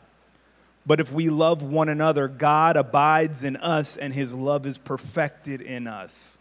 But 0.85 0.99
if 0.99 1.11
we 1.11 1.29
love 1.29 1.61
one 1.63 1.89
another, 1.89 2.27
God 2.27 2.75
abides 2.75 3.43
in 3.43 3.55
us 3.55 3.97
and 3.97 4.13
his 4.13 4.33
love 4.33 4.65
is 4.65 4.77
perfected 4.77 5.61
in 5.61 5.87
us. 5.87 6.37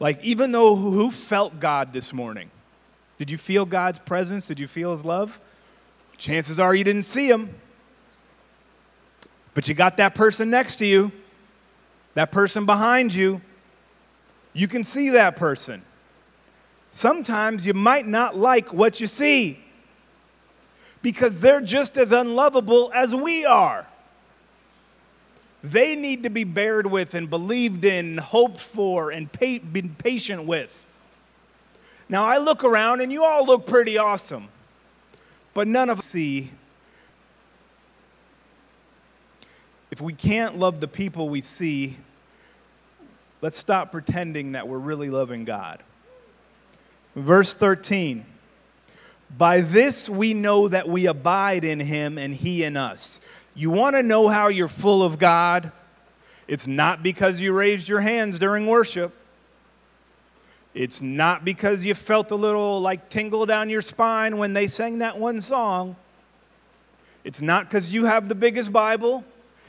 Like, 0.00 0.22
even 0.24 0.52
though 0.52 0.74
who 0.74 1.10
felt 1.10 1.60
God 1.60 1.92
this 1.92 2.12
morning? 2.12 2.50
Did 3.18 3.30
you 3.30 3.38
feel 3.38 3.64
God's 3.64 3.98
presence? 4.00 4.46
Did 4.46 4.60
you 4.60 4.66
feel 4.66 4.90
his 4.90 5.04
love? 5.04 5.40
Chances 6.18 6.58
are 6.60 6.74
you 6.74 6.84
didn't 6.84 7.04
see 7.04 7.28
him. 7.28 7.54
But 9.56 9.68
you 9.68 9.74
got 9.74 9.96
that 9.96 10.14
person 10.14 10.50
next 10.50 10.76
to 10.76 10.86
you, 10.86 11.10
that 12.12 12.30
person 12.30 12.66
behind 12.66 13.14
you. 13.14 13.40
You 14.52 14.68
can 14.68 14.84
see 14.84 15.08
that 15.10 15.36
person. 15.36 15.80
Sometimes 16.90 17.66
you 17.66 17.72
might 17.72 18.06
not 18.06 18.36
like 18.36 18.74
what 18.74 19.00
you 19.00 19.06
see 19.06 19.58
because 21.00 21.40
they're 21.40 21.62
just 21.62 21.96
as 21.96 22.12
unlovable 22.12 22.92
as 22.94 23.14
we 23.14 23.46
are. 23.46 23.86
They 25.62 25.96
need 25.96 26.24
to 26.24 26.30
be 26.30 26.44
bared 26.44 26.86
with 26.86 27.14
and 27.14 27.30
believed 27.30 27.86
in, 27.86 28.18
hoped 28.18 28.60
for, 28.60 29.10
and 29.10 29.32
pa- 29.32 29.60
been 29.72 29.94
patient 29.96 30.44
with. 30.44 30.84
Now, 32.10 32.26
I 32.26 32.36
look 32.36 32.62
around 32.62 33.00
and 33.00 33.10
you 33.10 33.24
all 33.24 33.46
look 33.46 33.66
pretty 33.66 33.96
awesome, 33.96 34.48
but 35.54 35.66
none 35.66 35.88
of 35.88 36.00
us 36.00 36.04
see. 36.04 36.50
If 39.96 40.02
we 40.02 40.12
can't 40.12 40.58
love 40.58 40.80
the 40.80 40.88
people 40.88 41.30
we 41.30 41.40
see, 41.40 41.96
let's 43.40 43.56
stop 43.56 43.90
pretending 43.90 44.52
that 44.52 44.68
we're 44.68 44.76
really 44.76 45.08
loving 45.08 45.46
God. 45.46 45.82
Verse 47.14 47.54
13 47.54 48.26
By 49.38 49.62
this 49.62 50.06
we 50.10 50.34
know 50.34 50.68
that 50.68 50.86
we 50.86 51.06
abide 51.06 51.64
in 51.64 51.80
him 51.80 52.18
and 52.18 52.34
he 52.34 52.62
in 52.62 52.76
us. 52.76 53.22
You 53.54 53.70
want 53.70 53.96
to 53.96 54.02
know 54.02 54.28
how 54.28 54.48
you're 54.48 54.68
full 54.68 55.02
of 55.02 55.18
God? 55.18 55.72
It's 56.46 56.66
not 56.66 57.02
because 57.02 57.40
you 57.40 57.54
raised 57.54 57.88
your 57.88 58.00
hands 58.00 58.38
during 58.38 58.66
worship. 58.66 59.14
It's 60.74 61.00
not 61.00 61.42
because 61.42 61.86
you 61.86 61.94
felt 61.94 62.30
a 62.32 62.36
little 62.36 62.82
like 62.82 63.08
tingle 63.08 63.46
down 63.46 63.70
your 63.70 63.80
spine 63.80 64.36
when 64.36 64.52
they 64.52 64.66
sang 64.68 64.98
that 64.98 65.18
one 65.18 65.40
song. 65.40 65.96
It's 67.24 67.40
not 67.40 67.64
because 67.64 67.94
you 67.94 68.04
have 68.04 68.28
the 68.28 68.34
biggest 68.34 68.70
Bible. 68.70 69.24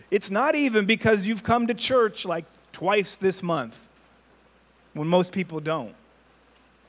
It's 0.10 0.32
not 0.32 0.56
even 0.56 0.86
because 0.86 1.28
you've 1.28 1.44
come 1.44 1.68
to 1.68 1.74
church 1.74 2.26
like 2.26 2.46
twice 2.72 3.18
this 3.18 3.44
month 3.44 3.88
when 4.94 5.08
most 5.08 5.32
people 5.32 5.60
don't. 5.60 5.94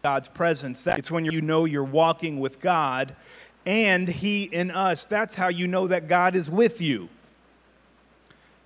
God's 0.03 0.29
presence. 0.29 0.87
It's 0.87 1.11
when 1.11 1.25
you 1.25 1.41
know 1.41 1.65
you're 1.65 1.83
walking 1.83 2.39
with 2.39 2.61
God 2.61 3.17
and 3.67 4.09
He 4.09 4.45
in 4.45 4.71
us. 4.71 5.07
That's 5.07 5.35
how 5.35 5.49
you 5.49 5.67
know 5.67 5.89
that 5.89 6.09
God 6.09 6.37
is 6.37 6.51
with 6.51 6.81
you. 6.81 7.09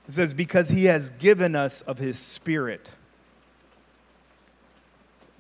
It 0.06 0.12
says, 0.12 0.34
Because 0.34 0.68
he 0.68 0.84
has 0.86 1.10
given 1.10 1.56
us 1.56 1.82
of 1.82 1.98
his 1.98 2.18
spirit. 2.18 2.94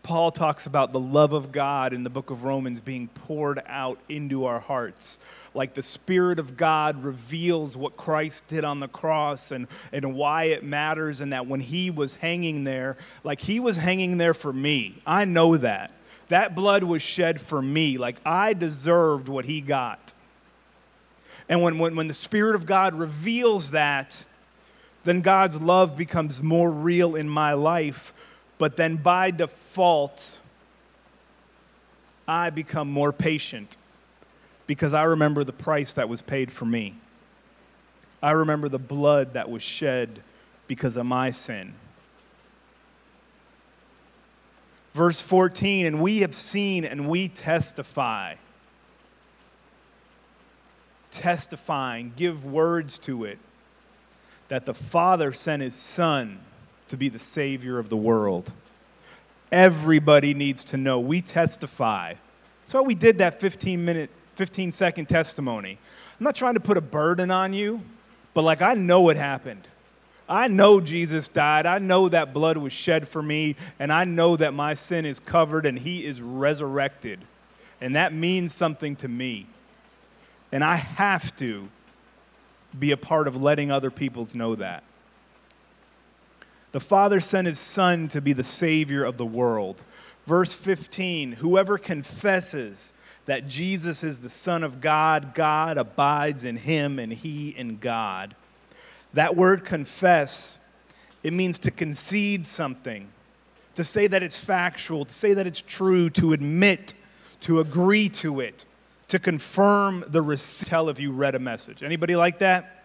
Paul 0.02 0.32
talks 0.32 0.66
about 0.66 0.92
the 0.92 1.00
love 1.00 1.32
of 1.32 1.52
God 1.52 1.92
in 1.92 2.02
the 2.02 2.10
book 2.10 2.30
of 2.30 2.44
Romans 2.44 2.80
being 2.80 3.06
poured 3.08 3.62
out 3.66 4.00
into 4.08 4.46
our 4.46 4.58
hearts. 4.58 5.20
Like 5.54 5.74
the 5.74 5.82
Spirit 5.82 6.38
of 6.40 6.56
God 6.56 7.04
reveals 7.04 7.76
what 7.76 7.96
Christ 7.96 8.48
did 8.48 8.64
on 8.64 8.80
the 8.80 8.88
cross 8.88 9.52
and, 9.52 9.68
and 9.92 10.14
why 10.14 10.44
it 10.44 10.64
matters, 10.64 11.20
and 11.20 11.32
that 11.32 11.46
when 11.46 11.60
he 11.60 11.90
was 11.90 12.16
hanging 12.16 12.64
there, 12.64 12.96
like 13.22 13.40
he 13.40 13.60
was 13.60 13.76
hanging 13.76 14.18
there 14.18 14.34
for 14.34 14.52
me. 14.52 14.96
I 15.06 15.24
know 15.24 15.56
that. 15.56 15.92
That 16.28 16.54
blood 16.54 16.82
was 16.82 17.02
shed 17.02 17.40
for 17.40 17.62
me. 17.62 17.98
Like 17.98 18.16
I 18.24 18.54
deserved 18.54 19.28
what 19.28 19.44
he 19.44 19.60
got. 19.60 20.14
And 21.48 21.62
when, 21.62 21.78
when, 21.78 21.94
when 21.94 22.08
the 22.08 22.14
Spirit 22.14 22.56
of 22.56 22.66
God 22.66 22.94
reveals 22.94 23.70
that, 23.70 24.24
then 25.04 25.20
God's 25.20 25.60
love 25.60 25.96
becomes 25.96 26.42
more 26.42 26.70
real 26.70 27.14
in 27.14 27.28
my 27.28 27.52
life 27.52 28.12
but 28.62 28.76
then 28.76 28.94
by 28.94 29.32
default, 29.32 30.38
I 32.28 32.50
become 32.50 32.88
more 32.88 33.12
patient 33.12 33.76
because 34.68 34.94
I 34.94 35.02
remember 35.02 35.42
the 35.42 35.52
price 35.52 35.94
that 35.94 36.08
was 36.08 36.22
paid 36.22 36.52
for 36.52 36.64
me. 36.64 36.94
I 38.22 38.30
remember 38.30 38.68
the 38.68 38.78
blood 38.78 39.34
that 39.34 39.50
was 39.50 39.64
shed 39.64 40.22
because 40.68 40.96
of 40.96 41.06
my 41.06 41.32
sin. 41.32 41.74
Verse 44.92 45.20
14, 45.20 45.84
and 45.84 46.00
we 46.00 46.18
have 46.20 46.36
seen 46.36 46.84
and 46.84 47.08
we 47.08 47.26
testify. 47.26 48.36
Testifying, 51.10 52.12
give 52.14 52.44
words 52.44 53.00
to 53.00 53.24
it, 53.24 53.40
that 54.46 54.66
the 54.66 54.74
Father 54.74 55.32
sent 55.32 55.62
his 55.62 55.74
Son 55.74 56.38
to 56.92 56.98
be 56.98 57.08
the 57.08 57.18
Savior 57.18 57.78
of 57.78 57.88
the 57.88 57.96
world. 57.96 58.52
Everybody 59.50 60.34
needs 60.34 60.62
to 60.64 60.76
know. 60.76 61.00
We 61.00 61.22
testify. 61.22 62.16
That's 62.60 62.74
why 62.74 62.82
we 62.82 62.94
did 62.94 63.16
that 63.16 63.40
15 63.40 63.82
minute, 63.82 64.10
15 64.34 64.70
second 64.72 65.08
testimony. 65.08 65.78
I'm 66.20 66.24
not 66.24 66.36
trying 66.36 66.52
to 66.52 66.60
put 66.60 66.76
a 66.76 66.82
burden 66.82 67.30
on 67.30 67.54
you, 67.54 67.80
but 68.34 68.42
like 68.42 68.60
I 68.60 68.74
know 68.74 69.08
it 69.08 69.16
happened. 69.16 69.66
I 70.28 70.48
know 70.48 70.82
Jesus 70.82 71.28
died. 71.28 71.64
I 71.64 71.78
know 71.78 72.10
that 72.10 72.34
blood 72.34 72.58
was 72.58 72.74
shed 72.74 73.08
for 73.08 73.22
me, 73.22 73.56
and 73.78 73.90
I 73.90 74.04
know 74.04 74.36
that 74.36 74.52
my 74.52 74.74
sin 74.74 75.06
is 75.06 75.18
covered 75.18 75.64
and 75.64 75.78
he 75.78 76.04
is 76.04 76.20
resurrected. 76.20 77.20
And 77.80 77.96
that 77.96 78.12
means 78.12 78.52
something 78.52 78.96
to 78.96 79.08
me. 79.08 79.46
And 80.52 80.62
I 80.62 80.76
have 80.76 81.34
to 81.36 81.70
be 82.78 82.90
a 82.90 82.98
part 82.98 83.28
of 83.28 83.40
letting 83.40 83.72
other 83.72 83.90
people 83.90 84.28
know 84.34 84.56
that. 84.56 84.84
The 86.72 86.80
Father 86.80 87.20
sent 87.20 87.46
his 87.46 87.58
Son 87.58 88.08
to 88.08 88.20
be 88.20 88.32
the 88.32 88.44
Savior 88.44 89.04
of 89.04 89.18
the 89.18 89.26
world. 89.26 89.82
Verse 90.26 90.54
15 90.54 91.32
Whoever 91.32 91.78
confesses 91.78 92.92
that 93.26 93.46
Jesus 93.46 94.02
is 94.02 94.20
the 94.20 94.30
Son 94.30 94.64
of 94.64 94.80
God, 94.80 95.34
God 95.34 95.78
abides 95.78 96.44
in 96.44 96.56
him 96.56 96.98
and 96.98 97.12
he 97.12 97.50
in 97.50 97.78
God. 97.78 98.34
That 99.12 99.36
word 99.36 99.64
confess, 99.64 100.58
it 101.22 101.32
means 101.32 101.58
to 101.60 101.70
concede 101.70 102.46
something, 102.46 103.08
to 103.74 103.84
say 103.84 104.06
that 104.06 104.22
it's 104.22 104.42
factual, 104.42 105.04
to 105.04 105.14
say 105.14 105.34
that 105.34 105.46
it's 105.46 105.60
true, 105.60 106.08
to 106.10 106.32
admit, 106.32 106.94
to 107.42 107.60
agree 107.60 108.08
to 108.08 108.40
it, 108.40 108.64
to 109.08 109.18
confirm 109.18 110.04
the 110.08 110.22
receipt. 110.22 110.68
Tell 110.68 110.88
if 110.88 110.98
you 110.98 111.12
read 111.12 111.34
a 111.34 111.38
message. 111.38 111.82
Anybody 111.82 112.16
like 112.16 112.38
that? 112.38 112.81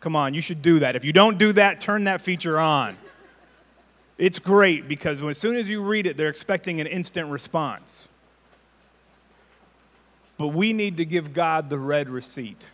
Come 0.00 0.14
on, 0.14 0.34
you 0.34 0.40
should 0.40 0.62
do 0.62 0.78
that. 0.80 0.96
If 0.96 1.04
you 1.04 1.12
don't 1.12 1.38
do 1.38 1.52
that, 1.54 1.80
turn 1.80 2.04
that 2.04 2.20
feature 2.20 2.58
on. 2.58 2.96
It's 4.18 4.38
great 4.38 4.88
because 4.88 5.22
as 5.22 5.38
soon 5.38 5.56
as 5.56 5.68
you 5.68 5.82
read 5.82 6.06
it, 6.06 6.16
they're 6.16 6.28
expecting 6.28 6.80
an 6.80 6.86
instant 6.86 7.30
response. 7.30 8.08
But 10.38 10.48
we 10.48 10.72
need 10.72 10.98
to 10.98 11.04
give 11.04 11.32
God 11.32 11.70
the 11.70 11.78
red 11.78 12.08
receipt 12.08 12.70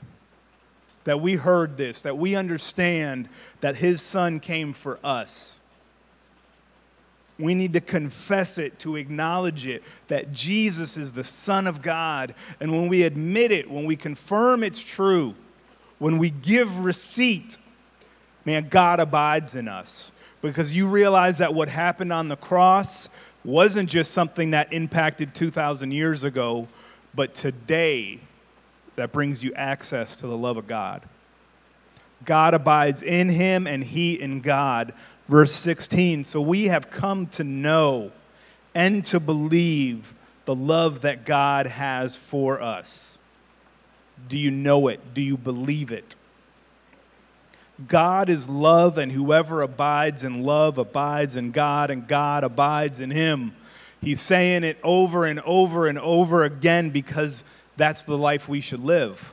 that 1.05 1.21
we 1.21 1.35
heard 1.35 1.77
this, 1.77 2.03
that 2.03 2.17
we 2.17 2.37
understand 2.37 3.29
that 3.61 3.77
His 3.77 4.01
Son 4.01 4.41
came 4.41 4.73
for 4.73 4.99
us. 5.03 5.59
We 7.39 7.55
need 7.55 7.73
to 7.73 7.81
confess 7.81 8.59
it, 8.59 8.79
to 8.81 8.95
acknowledge 8.97 9.67
it, 9.67 9.83
that 10.09 10.33
Jesus 10.33 10.97
is 10.97 11.13
the 11.13 11.25
Son 11.25 11.67
of 11.67 11.83
God. 11.83 12.35
And 12.61 12.71
when 12.71 12.89
we 12.89 13.03
admit 13.03 13.51
it, 13.51 13.69
when 13.69 13.85
we 13.85 13.97
confirm 13.97 14.63
it's 14.63 14.83
true, 14.83 15.35
when 16.03 16.19
we 16.19 16.31
give 16.31 16.81
receipt, 16.81 17.59
man, 18.45 18.69
God 18.69 18.99
abides 18.99 19.55
in 19.55 19.69
us. 19.69 20.11
Because 20.41 20.77
you 20.77 20.89
realize 20.89 21.39
that 21.39 21.55
what 21.55 21.69
happened 21.69 22.13
on 22.13 22.27
the 22.27 22.35
cross 22.35 23.09
wasn't 23.45 23.89
just 23.89 24.11
something 24.11 24.51
that 24.51 24.73
impacted 24.73 25.33
2,000 25.33 25.93
years 25.93 26.25
ago, 26.25 26.67
but 27.15 27.35
today 27.35 28.19
that 28.97 29.13
brings 29.13 29.45
you 29.45 29.55
access 29.55 30.17
to 30.17 30.27
the 30.27 30.37
love 30.37 30.57
of 30.57 30.67
God. 30.67 31.03
God 32.25 32.55
abides 32.55 33.05
in 33.05 33.29
him 33.29 33.69
and 33.69 33.85
he 33.85 34.21
in 34.21 34.41
God. 34.41 34.95
Verse 35.29 35.55
16. 35.55 36.25
So 36.25 36.41
we 36.41 36.65
have 36.65 36.91
come 36.91 37.29
to 37.29 37.45
know 37.45 38.11
and 38.75 39.05
to 39.05 39.21
believe 39.21 40.15
the 40.47 40.55
love 40.57 41.03
that 41.03 41.25
God 41.25 41.67
has 41.67 42.17
for 42.17 42.61
us. 42.61 43.21
Do 44.29 44.37
you 44.37 44.51
know 44.51 44.89
it? 44.89 45.15
Do 45.15 45.21
you 45.21 45.37
believe 45.37 45.93
it? 45.93 46.15
God 47.89 48.29
is 48.29 48.49
love, 48.49 48.99
and 48.99 49.11
whoever 49.11 49.63
abides 49.63 50.25
in 50.25 50.43
love 50.45 50.79
abides 50.79 51.37
in 51.37 51.51
God, 51.51 51.91
and 51.91 52.07
God 52.07 52.45
abides 52.45 53.01
in 53.01 53.11
him. 53.11 53.55
He's 54.01 54.21
saying 54.21 54.65
it 54.65 54.79
over 54.83 55.27
and 55.27 55.41
over 55.41 55.87
and 55.87 55.99
over 55.99 56.45
again 56.45 56.91
because 56.91 57.43
that's 57.77 58.05
the 58.05 58.19
life 58.19 58.49
we 58.49 58.61
should 58.61 58.81
live. 58.81 59.33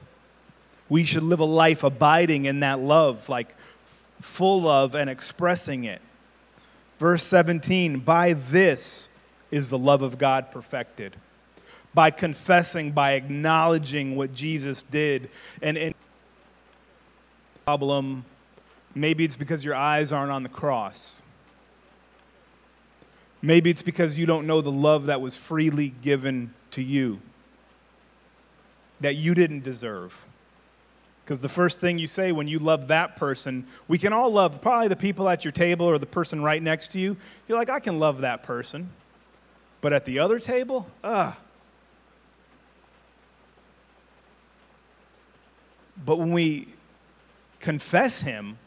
We 0.88 1.04
should 1.04 1.24
live 1.24 1.40
a 1.40 1.46
life 1.46 1.84
abiding 1.84 2.46
in 2.46 2.62
that 2.62 2.80
love, 2.80 3.30
like 3.30 3.56
full 4.22 4.68
of 4.68 4.96
and 4.96 5.10
expressing 5.10 5.84
it. 5.84 6.02
Verse 6.98 7.24
17 7.24 8.00
By 8.00 8.34
this 8.34 9.10
is 9.52 9.70
the 9.70 9.78
love 9.78 10.02
of 10.02 10.18
God 10.18 10.52
perfected 10.52 11.16
by 11.94 12.12
confessing, 12.12 12.92
by 12.92 13.14
acknowledging 13.14 14.16
what 14.16 14.34
Jesus 14.34 14.84
did. 14.84 15.30
And, 15.62 15.78
and 15.78 15.96
problem, 17.66 18.26
maybe 18.96 19.24
it's 19.24 19.36
because 19.36 19.64
your 19.64 19.76
eyes 19.76 20.12
aren't 20.12 20.32
on 20.32 20.44
the 20.44 20.50
cross. 20.50 21.22
Maybe 23.42 23.70
it's 23.70 23.84
because 23.84 24.18
you 24.18 24.26
don't 24.26 24.48
know 24.48 24.62
the 24.62 24.72
love 24.72 25.06
that 25.06 25.22
was 25.22 25.36
freely 25.36 25.90
given 26.02 26.54
to 26.72 26.82
you, 26.82 27.20
that 29.02 29.16
you 29.16 29.34
didn't 29.34 29.64
deserve. 29.64 30.26
Because 31.24 31.42
the 31.42 31.50
first 31.50 31.80
thing 31.80 32.00
you 32.00 32.08
say 32.08 32.32
when 32.32 32.48
you 32.48 32.58
love 32.58 32.88
that 32.88 33.16
person, 33.16 33.68
we 33.88 34.00
can 34.00 34.14
all 34.14 34.32
love 34.32 34.62
probably 34.62 34.88
the 34.88 34.96
people 34.96 35.30
at 35.30 35.46
your 35.46 35.52
table 35.52 35.86
or 35.86 36.00
the 36.00 36.08
person 36.08 36.42
right 36.42 36.62
next 36.62 36.88
to 36.94 37.00
you. 37.00 37.16
You're 37.48 37.58
like, 37.58 37.70
I 37.70 37.80
can 37.80 38.00
love 38.00 38.22
that 38.22 38.42
person. 38.42 38.90
But 39.80 39.94
at 39.94 40.06
the 40.06 40.18
other 40.18 40.40
table, 40.40 40.88
ah, 41.04 41.38
But 46.06 46.18
when 46.18 46.32
we 46.32 46.68
confess 47.60 48.22
Him, 48.22 48.58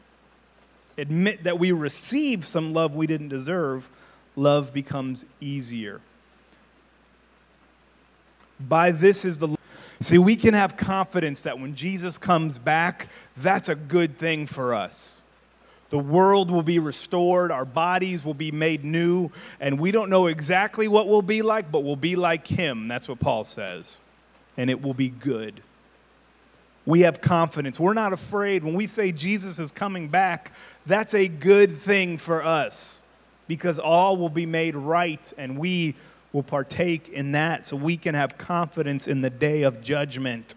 admit 0.99 1.45
that 1.45 1.59
we 1.59 1.73
receive 1.73 2.47
some 2.47 2.73
love 2.73 2.95
we 2.95 3.07
didn't 3.07 3.29
deserve, 3.29 3.89
love 4.37 4.73
becomes 4.73 5.27
easier. 5.41 6.01
By 8.61 8.93
this 8.93 9.25
is 9.25 9.39
the 9.39 9.57
See, 10.01 10.19
we 10.19 10.35
can 10.35 10.55
have 10.55 10.77
confidence 10.77 11.45
that 11.45 11.61
when 11.61 11.77
Jesus 11.77 12.19
comes 12.19 12.59
back, 12.59 13.07
that's 13.37 13.69
a 13.69 13.77
good 13.77 14.19
thing 14.19 14.49
for 14.49 14.75
us. 14.75 15.23
The 15.91 15.99
world 15.99 16.51
will 16.51 16.65
be 16.65 16.81
restored, 16.81 17.53
our 17.53 17.65
bodies 17.65 18.25
will 18.25 18.35
be 18.35 18.51
made 18.51 18.83
new, 18.85 19.31
and 19.61 19.79
we 19.79 19.93
don't 19.93 20.11
know 20.11 20.27
exactly 20.27 20.89
what 20.89 21.07
we'll 21.07 21.23
be 21.23 21.43
like, 21.43 21.71
but 21.71 21.85
we'll 21.85 21.95
be 21.95 22.17
like 22.17 22.49
Him. 22.49 22.89
That's 22.89 23.07
what 23.07 23.21
Paul 23.21 23.45
says. 23.45 23.99
And 24.57 24.71
it 24.71 24.83
will 24.83 24.95
be 24.95 25.09
good 25.09 25.63
we 26.85 27.01
have 27.01 27.21
confidence. 27.21 27.79
We're 27.79 27.95
not 27.95 28.13
afraid. 28.13 28.65
When 28.65 28.75
we 28.75 28.87
say 28.87 29.13
Jesus 29.13 29.59
is 29.59 29.71
coming 29.71 30.09
back, 30.09 30.53
that's 30.87 31.15
a 31.15 31.29
good 31.29 31.77
thing 31.77 32.19
for 32.19 32.45
us 32.45 33.03
because 33.47 33.79
all 33.79 34.17
will 34.17 34.29
be 34.29 34.47
made 34.47 34.75
right 34.75 35.33
and 35.39 35.59
we 35.59 35.95
will 36.33 36.43
partake 36.43 37.09
in 37.09 37.33
that 37.33 37.65
so 37.65 37.77
we 37.77 37.97
can 37.97 38.15
have 38.15 38.39
confidence 38.39 39.07
in 39.07 39.21
the 39.21 39.31
day 39.31 39.63
of 39.63 39.83
judgment. 39.83 40.55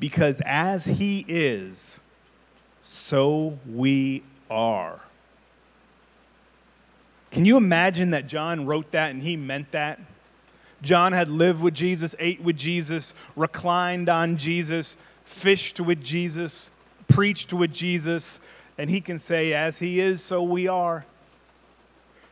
Because 0.00 0.40
as 0.44 0.86
He 0.86 1.24
is, 1.28 2.00
so 2.82 3.58
we 3.70 4.22
are. 4.50 5.00
Can 7.30 7.46
you 7.46 7.56
imagine 7.56 8.10
that 8.10 8.26
John 8.28 8.66
wrote 8.66 8.90
that 8.92 9.10
and 9.10 9.22
he 9.22 9.36
meant 9.36 9.72
that? 9.72 9.98
John 10.82 11.12
had 11.12 11.28
lived 11.28 11.62
with 11.62 11.74
Jesus, 11.74 12.14
ate 12.18 12.40
with 12.42 12.56
Jesus, 12.56 13.14
reclined 13.36 14.08
on 14.08 14.36
Jesus, 14.36 14.96
fished 15.24 15.80
with 15.80 16.02
Jesus, 16.02 16.70
preached 17.08 17.52
with 17.52 17.72
Jesus, 17.72 18.40
and 18.76 18.90
he 18.90 19.00
can 19.00 19.18
say, 19.18 19.54
As 19.54 19.78
he 19.78 20.00
is, 20.00 20.22
so 20.22 20.42
we 20.42 20.66
are. 20.66 21.06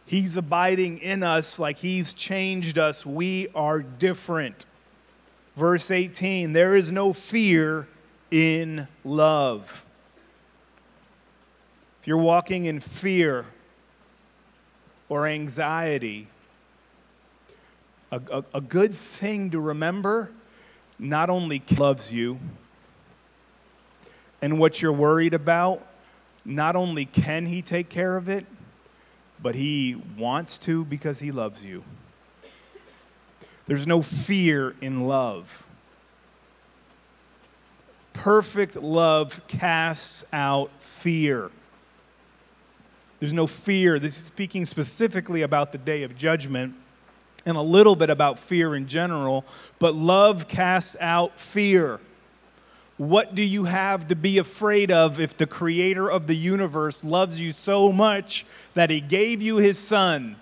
He's 0.04 0.36
abiding 0.36 0.98
in 0.98 1.22
us 1.22 1.60
like 1.60 1.78
he's 1.78 2.12
changed 2.12 2.78
us. 2.78 3.06
We 3.06 3.46
are 3.54 3.80
different. 3.80 4.66
Verse 5.54 5.90
18 5.90 6.52
there 6.52 6.74
is 6.74 6.90
no 6.90 7.12
fear 7.12 7.86
in 8.30 8.88
love. 9.04 9.86
If 12.00 12.08
you're 12.08 12.16
walking 12.16 12.64
in 12.64 12.80
fear 12.80 13.44
or 15.08 15.28
anxiety, 15.28 16.26
a, 18.11 18.20
a, 18.31 18.44
a 18.55 18.61
good 18.61 18.92
thing 18.94 19.51
to 19.51 19.61
remember 19.61 20.31
not 20.99 21.31
only 21.31 21.62
loves 21.79 22.12
you, 22.12 22.38
and 24.42 24.59
what 24.59 24.81
you're 24.81 24.92
worried 24.92 25.35
about, 25.35 25.87
not 26.44 26.77
only 26.77 27.05
can 27.05 27.46
he 27.46 27.62
take 27.62 27.88
care 27.88 28.16
of 28.16 28.29
it, 28.29 28.46
but 29.42 29.55
he 29.55 30.01
wants 30.18 30.59
to 30.59 30.85
because 30.85 31.18
he 31.18 31.33
loves 31.33 31.64
you. 31.64 31.83
There's 33.66 33.87
no 33.87 34.03
fear 34.03 34.75
in 34.81 35.07
love. 35.07 35.66
Perfect 38.12 38.77
love 38.77 39.46
casts 39.46 40.25
out 40.33 40.70
fear. 40.79 41.51
There's 43.20 43.33
no 43.33 43.46
fear. 43.46 43.99
This 43.99 44.16
is 44.16 44.25
speaking 44.25 44.66
specifically 44.66 45.42
about 45.42 45.73
the 45.73 45.79
day 45.79 46.03
of 46.03 46.16
judgment 46.16 46.75
and 47.46 47.57
a 47.57 47.62
little 47.62 47.96
bit 47.96 48.11
about 48.11 48.38
fear 48.38 48.74
in 48.74 48.87
general, 48.87 49.44
but 49.79 49.94
love 49.94 50.48
casts 50.48 50.96
out 51.00 51.38
fear. 51.38 52.00
What 52.96 53.35
do 53.35 53.42
you 53.42 53.64
have 53.64 54.09
to 54.09 54.14
be 54.14 54.38
afraid 54.38 54.90
of 54.90 55.18
if 55.18 55.37
the 55.37 55.46
creator 55.46 56.11
of 56.11 56.26
the 56.26 56.35
universe 56.35 57.03
loves 57.03 57.40
you 57.40 57.53
so 57.53 57.92
much 57.92 58.44
that 58.74 58.90
he 58.90 59.00
gave 59.00 59.40
you 59.40 59.57
his 59.57 59.79
son? 59.79 60.37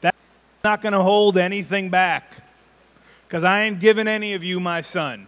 That's 0.00 0.16
not 0.62 0.82
going 0.82 0.92
to 0.92 1.02
hold 1.02 1.36
anything 1.36 1.90
back 1.90 2.44
because 3.26 3.42
I 3.42 3.62
ain't 3.62 3.80
giving 3.80 4.06
any 4.06 4.34
of 4.34 4.44
you 4.44 4.60
my 4.60 4.82
son. 4.82 5.26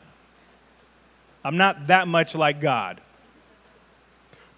I'm 1.45 1.57
not 1.57 1.88
that 1.88 2.07
much 2.07 2.37
like 2.37 2.61
God. 2.61 3.01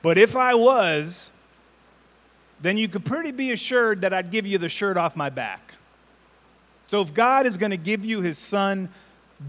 But 0.02 0.18
if 0.18 0.36
I 0.36 0.54
was, 0.54 1.32
then 2.60 2.76
you 2.76 2.88
could 2.88 3.06
pretty 3.06 3.30
be 3.30 3.52
assured 3.52 4.02
that 4.02 4.12
I'd 4.12 4.30
give 4.30 4.46
you 4.46 4.58
the 4.58 4.68
shirt 4.68 4.98
off 4.98 5.16
my 5.16 5.30
back. 5.30 5.74
So 6.86 7.00
if 7.00 7.14
God 7.14 7.46
is 7.46 7.56
going 7.56 7.70
to 7.70 7.76
give 7.76 8.04
you 8.04 8.20
his 8.20 8.38
son, 8.38 8.88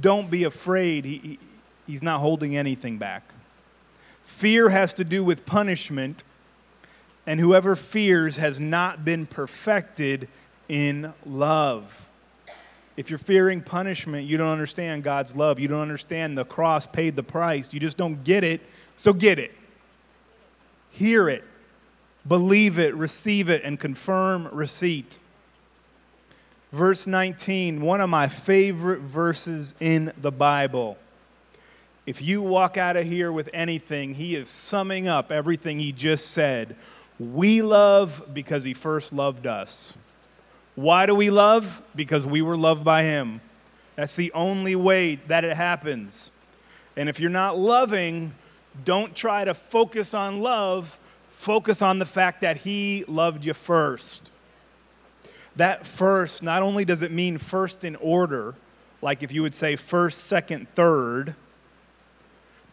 don't 0.02 0.30
be 0.30 0.43
afraid. 0.43 1.06
He, 1.06 1.17
he, 1.17 1.39
he's 1.86 2.04
not 2.04 2.19
holding 2.19 2.56
anything 2.56 2.98
back. 2.98 3.24
Fear 4.24 4.69
has 4.69 4.93
to 4.95 5.04
do 5.04 5.24
with 5.24 5.45
punishment, 5.45 6.24
and 7.28 7.39
whoever 7.39 7.76
fears 7.76 8.38
has 8.38 8.60
not 8.60 9.06
been 9.06 9.26
perfected 9.26 10.28
in 10.67 11.13
love. 11.26 12.10
If 12.98 13.10
you're 13.10 13.19
fearing 13.19 13.62
punishment, 13.62 14.26
you 14.26 14.38
don't 14.38 14.48
understand 14.48 15.04
God's 15.04 15.36
love. 15.36 15.60
You 15.60 15.67
don't 15.67 15.82
understand 15.82 16.38
the 16.38 16.45
cross 16.45 16.88
paid 16.88 17.15
the 17.15 17.24
price. 17.24 17.74
You 17.74 17.80
just 17.80 17.98
don't 17.98 18.24
get 18.24 18.43
it, 18.43 18.62
so 18.95 19.12
get 19.13 19.38
it. 19.38 19.54
Hear 20.91 21.28
it, 21.28 21.43
believe 22.26 22.80
it, 22.80 22.95
receive 22.95 23.50
it, 23.50 23.63
and 23.63 23.80
confirm 23.80 24.48
receipt. 24.52 25.19
Verse 26.75 27.07
19, 27.07 27.79
one 27.79 28.01
of 28.01 28.09
my 28.09 28.27
favorite 28.27 28.99
verses 28.99 29.73
in 29.79 30.11
the 30.19 30.29
Bible. 30.29 30.97
If 32.05 32.21
you 32.21 32.41
walk 32.41 32.75
out 32.75 32.97
of 32.97 33.05
here 33.05 33.31
with 33.31 33.49
anything, 33.53 34.13
he 34.13 34.35
is 34.35 34.49
summing 34.49 35.07
up 35.07 35.31
everything 35.31 35.79
he 35.79 35.93
just 35.93 36.31
said. 36.31 36.75
We 37.17 37.61
love 37.61 38.25
because 38.33 38.65
he 38.65 38.73
first 38.73 39.13
loved 39.13 39.47
us. 39.47 39.93
Why 40.75 41.05
do 41.05 41.15
we 41.15 41.29
love? 41.29 41.81
Because 41.95 42.25
we 42.25 42.41
were 42.41 42.57
loved 42.57 42.83
by 42.83 43.03
him. 43.03 43.39
That's 43.95 44.17
the 44.17 44.33
only 44.33 44.75
way 44.75 45.15
that 45.27 45.45
it 45.45 45.55
happens. 45.55 46.29
And 46.97 47.07
if 47.07 47.21
you're 47.21 47.29
not 47.29 47.57
loving, 47.57 48.33
don't 48.83 49.15
try 49.15 49.45
to 49.45 49.53
focus 49.53 50.13
on 50.13 50.41
love, 50.41 50.99
focus 51.29 51.81
on 51.81 51.99
the 51.99 52.05
fact 52.05 52.41
that 52.41 52.57
he 52.57 53.05
loved 53.07 53.45
you 53.45 53.53
first. 53.53 54.33
That 55.55 55.85
first, 55.85 56.43
not 56.43 56.63
only 56.63 56.85
does 56.85 57.01
it 57.01 57.11
mean 57.11 57.37
first 57.37 57.83
in 57.83 57.95
order, 57.97 58.55
like 59.01 59.23
if 59.23 59.31
you 59.31 59.41
would 59.41 59.53
say 59.53 59.75
first, 59.75 60.25
second, 60.25 60.67
third, 60.75 61.35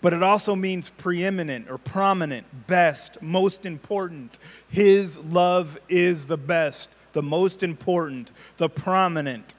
but 0.01 0.13
it 0.13 0.23
also 0.23 0.57
means 0.57 0.89
preeminent 0.89 1.71
or 1.71 1.79
prominent, 1.79 2.67
best, 2.67 3.23
most 3.23 3.65
important. 3.65 4.41
His 4.69 5.17
love 5.19 5.79
is 5.89 6.27
the 6.27 6.37
best, 6.37 6.95
the 7.13 7.23
most 7.23 7.63
important, 7.63 8.33
the 8.57 8.69
prominent. 8.69 9.55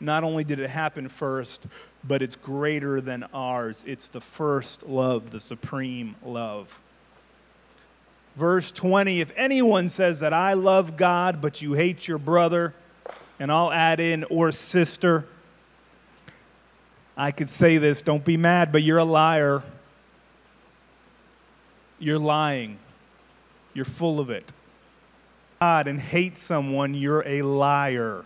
Not 0.00 0.22
only 0.22 0.44
did 0.44 0.60
it 0.60 0.68
happen 0.68 1.08
first, 1.08 1.66
but 2.04 2.20
it's 2.20 2.36
greater 2.36 3.00
than 3.00 3.24
ours. 3.32 3.84
It's 3.86 4.08
the 4.08 4.20
first 4.20 4.86
love, 4.86 5.30
the 5.30 5.40
supreme 5.40 6.14
love. 6.22 6.78
Verse 8.38 8.70
20 8.70 9.20
If 9.20 9.32
anyone 9.34 9.88
says 9.88 10.20
that 10.20 10.32
I 10.32 10.52
love 10.52 10.96
God, 10.96 11.40
but 11.40 11.60
you 11.60 11.72
hate 11.72 12.06
your 12.06 12.18
brother, 12.18 12.72
and 13.40 13.50
I'll 13.50 13.72
add 13.72 13.98
in, 13.98 14.22
or 14.30 14.52
sister, 14.52 15.26
I 17.16 17.32
could 17.32 17.48
say 17.48 17.78
this, 17.78 18.00
don't 18.00 18.24
be 18.24 18.36
mad, 18.36 18.70
but 18.70 18.84
you're 18.84 18.98
a 18.98 19.04
liar. 19.04 19.64
You're 21.98 22.20
lying. 22.20 22.78
You're 23.74 23.84
full 23.84 24.20
of 24.20 24.30
it. 24.30 24.52
God 25.58 25.88
and 25.88 25.98
hate 25.98 26.38
someone, 26.38 26.94
you're 26.94 27.24
a 27.26 27.42
liar. 27.42 28.24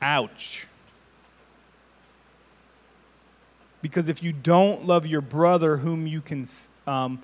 Ouch. 0.00 0.66
Because 3.82 4.08
if 4.08 4.22
you 4.22 4.32
don't 4.32 4.86
love 4.86 5.06
your 5.06 5.20
brother, 5.20 5.76
whom 5.76 6.06
you 6.06 6.20
can, 6.22 6.46
um, 6.86 7.20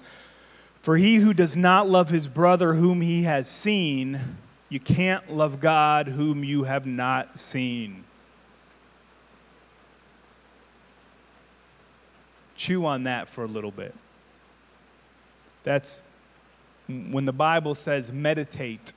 for 0.83 0.97
he 0.97 1.17
who 1.17 1.33
does 1.33 1.57
not 1.57 1.89
love 1.89 2.09
his 2.11 2.29
brother 2.29 2.75
whom 2.75 3.01
he 3.01 3.23
has 3.23 3.49
seen, 3.49 4.37
you 4.69 4.81
can't 4.81 5.33
love 5.33 5.61
God 5.61 6.09
whom 6.09 6.45
you 6.45 6.65
have 6.65 6.85
not 6.85 7.39
seen. 7.39 8.05
Chew 12.57 12.85
on 12.85 13.05
that 13.05 13.29
for 13.29 13.45
a 13.45 13.47
little 13.47 13.71
bit. 13.71 13.95
That's 15.63 16.03
when 16.89 17.25
the 17.25 17.33
Bible 17.33 17.75
says 17.77 18.13
meditate. 18.13 18.93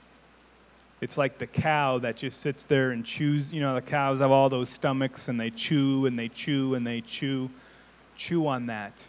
It's 1.01 1.17
like 1.17 1.39
the 1.39 1.47
cow 1.47 1.97
that 1.99 2.17
just 2.17 2.41
sits 2.41 2.63
there 2.63 2.91
and 2.91 3.03
chews. 3.03 3.51
You 3.51 3.59
know, 3.59 3.73
the 3.73 3.81
cows 3.81 4.19
have 4.19 4.29
all 4.29 4.49
those 4.49 4.69
stomachs 4.69 5.27
and 5.27 5.39
they 5.39 5.49
chew 5.49 6.05
and 6.05 6.17
they 6.17 6.29
chew 6.29 6.75
and 6.75 6.85
they 6.85 7.01
chew. 7.01 7.49
Chew 8.15 8.47
on 8.47 8.67
that. 8.67 9.07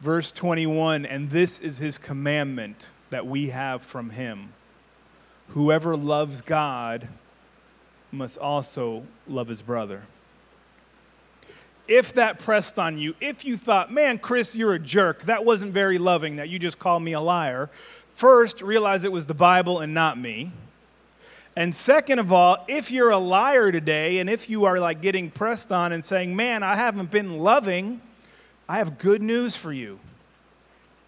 Verse 0.00 0.32
21 0.32 1.06
And 1.06 1.30
this 1.30 1.60
is 1.60 1.78
his 1.78 1.96
commandment 1.96 2.90
that 3.10 3.24
we 3.24 3.50
have 3.50 3.82
from 3.82 4.10
him. 4.10 4.52
Whoever 5.48 5.96
loves 5.96 6.40
God 6.40 7.08
must 8.10 8.38
also 8.38 9.04
love 9.28 9.46
his 9.46 9.62
brother. 9.62 10.02
If 11.86 12.14
that 12.14 12.38
pressed 12.38 12.78
on 12.78 12.98
you, 12.98 13.14
if 13.20 13.44
you 13.44 13.56
thought, 13.56 13.92
man, 13.92 14.18
Chris, 14.18 14.56
you're 14.56 14.74
a 14.74 14.78
jerk, 14.78 15.22
that 15.22 15.44
wasn't 15.44 15.72
very 15.72 15.98
loving, 15.98 16.36
that 16.36 16.48
you 16.48 16.58
just 16.58 16.78
called 16.78 17.02
me 17.02 17.12
a 17.12 17.20
liar, 17.20 17.70
first 18.14 18.62
realize 18.62 19.04
it 19.04 19.12
was 19.12 19.26
the 19.26 19.34
Bible 19.34 19.80
and 19.80 19.94
not 19.94 20.18
me. 20.18 20.52
And 21.54 21.74
second 21.74 22.18
of 22.18 22.32
all, 22.32 22.64
if 22.66 22.90
you're 22.90 23.10
a 23.10 23.18
liar 23.18 23.70
today 23.70 24.18
and 24.18 24.30
if 24.30 24.48
you 24.48 24.64
are 24.64 24.78
like 24.80 25.02
getting 25.02 25.30
pressed 25.30 25.70
on 25.70 25.92
and 25.92 26.02
saying, 26.02 26.34
man, 26.34 26.62
I 26.62 26.76
haven't 26.76 27.10
been 27.10 27.38
loving, 27.38 28.00
I 28.68 28.78
have 28.78 28.98
good 28.98 29.20
news 29.20 29.54
for 29.54 29.72
you. 29.72 29.98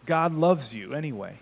God 0.05 0.35
loves 0.35 0.75
you 0.75 0.93
anyway. 0.93 1.39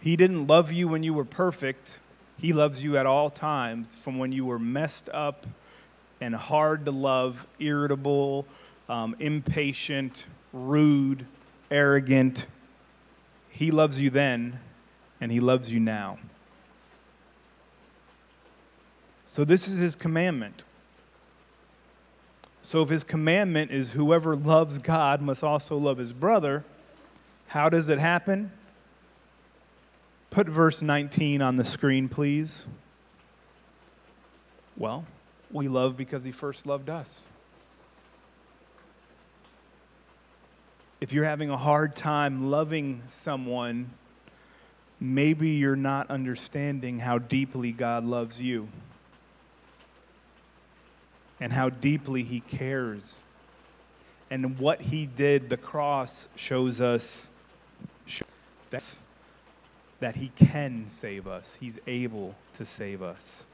He 0.00 0.16
didn't 0.16 0.46
love 0.46 0.72
you 0.72 0.88
when 0.88 1.02
you 1.02 1.14
were 1.14 1.24
perfect. 1.24 2.00
He 2.38 2.52
loves 2.52 2.82
you 2.82 2.96
at 2.96 3.06
all 3.06 3.30
times, 3.30 3.96
from 3.96 4.18
when 4.18 4.32
you 4.32 4.44
were 4.44 4.58
messed 4.58 5.08
up 5.10 5.46
and 6.20 6.34
hard 6.34 6.84
to 6.84 6.90
love, 6.90 7.46
irritable, 7.58 8.46
um, 8.88 9.14
impatient, 9.18 10.26
rude, 10.52 11.26
arrogant. 11.70 12.46
He 13.58 13.72
loves 13.72 14.00
you 14.00 14.08
then, 14.08 14.60
and 15.20 15.32
He 15.32 15.40
loves 15.40 15.72
you 15.72 15.80
now. 15.80 16.18
So, 19.26 19.44
this 19.44 19.66
is 19.66 19.80
His 19.80 19.96
commandment. 19.96 20.64
So, 22.62 22.82
if 22.82 22.88
His 22.88 23.02
commandment 23.02 23.72
is 23.72 23.90
whoever 23.90 24.36
loves 24.36 24.78
God 24.78 25.20
must 25.20 25.42
also 25.42 25.76
love 25.76 25.98
his 25.98 26.12
brother, 26.12 26.64
how 27.48 27.68
does 27.68 27.88
it 27.88 27.98
happen? 27.98 28.52
Put 30.30 30.48
verse 30.48 30.80
19 30.80 31.42
on 31.42 31.56
the 31.56 31.64
screen, 31.64 32.08
please. 32.08 32.68
Well, 34.76 35.04
we 35.50 35.66
love 35.66 35.96
because 35.96 36.22
he 36.22 36.30
first 36.30 36.64
loved 36.64 36.88
us. 36.88 37.26
If 41.00 41.12
you're 41.12 41.24
having 41.24 41.50
a 41.50 41.56
hard 41.56 41.94
time 41.94 42.50
loving 42.50 43.02
someone, 43.08 43.90
maybe 44.98 45.50
you're 45.50 45.76
not 45.76 46.10
understanding 46.10 46.98
how 46.98 47.18
deeply 47.18 47.70
God 47.70 48.04
loves 48.04 48.42
you 48.42 48.68
and 51.40 51.52
how 51.52 51.70
deeply 51.70 52.24
he 52.24 52.40
cares. 52.40 53.22
And 54.30 54.58
what 54.58 54.80
he 54.80 55.06
did, 55.06 55.48
the 55.48 55.56
cross 55.56 56.28
shows 56.34 56.80
us 56.80 57.30
that, 58.70 60.16
he 60.16 60.32
can 60.36 60.88
save 60.88 61.26
us. 61.26 61.56
He's 61.60 61.78
able 61.86 62.34
to 62.54 62.64
save 62.64 63.02
us. 63.02 63.46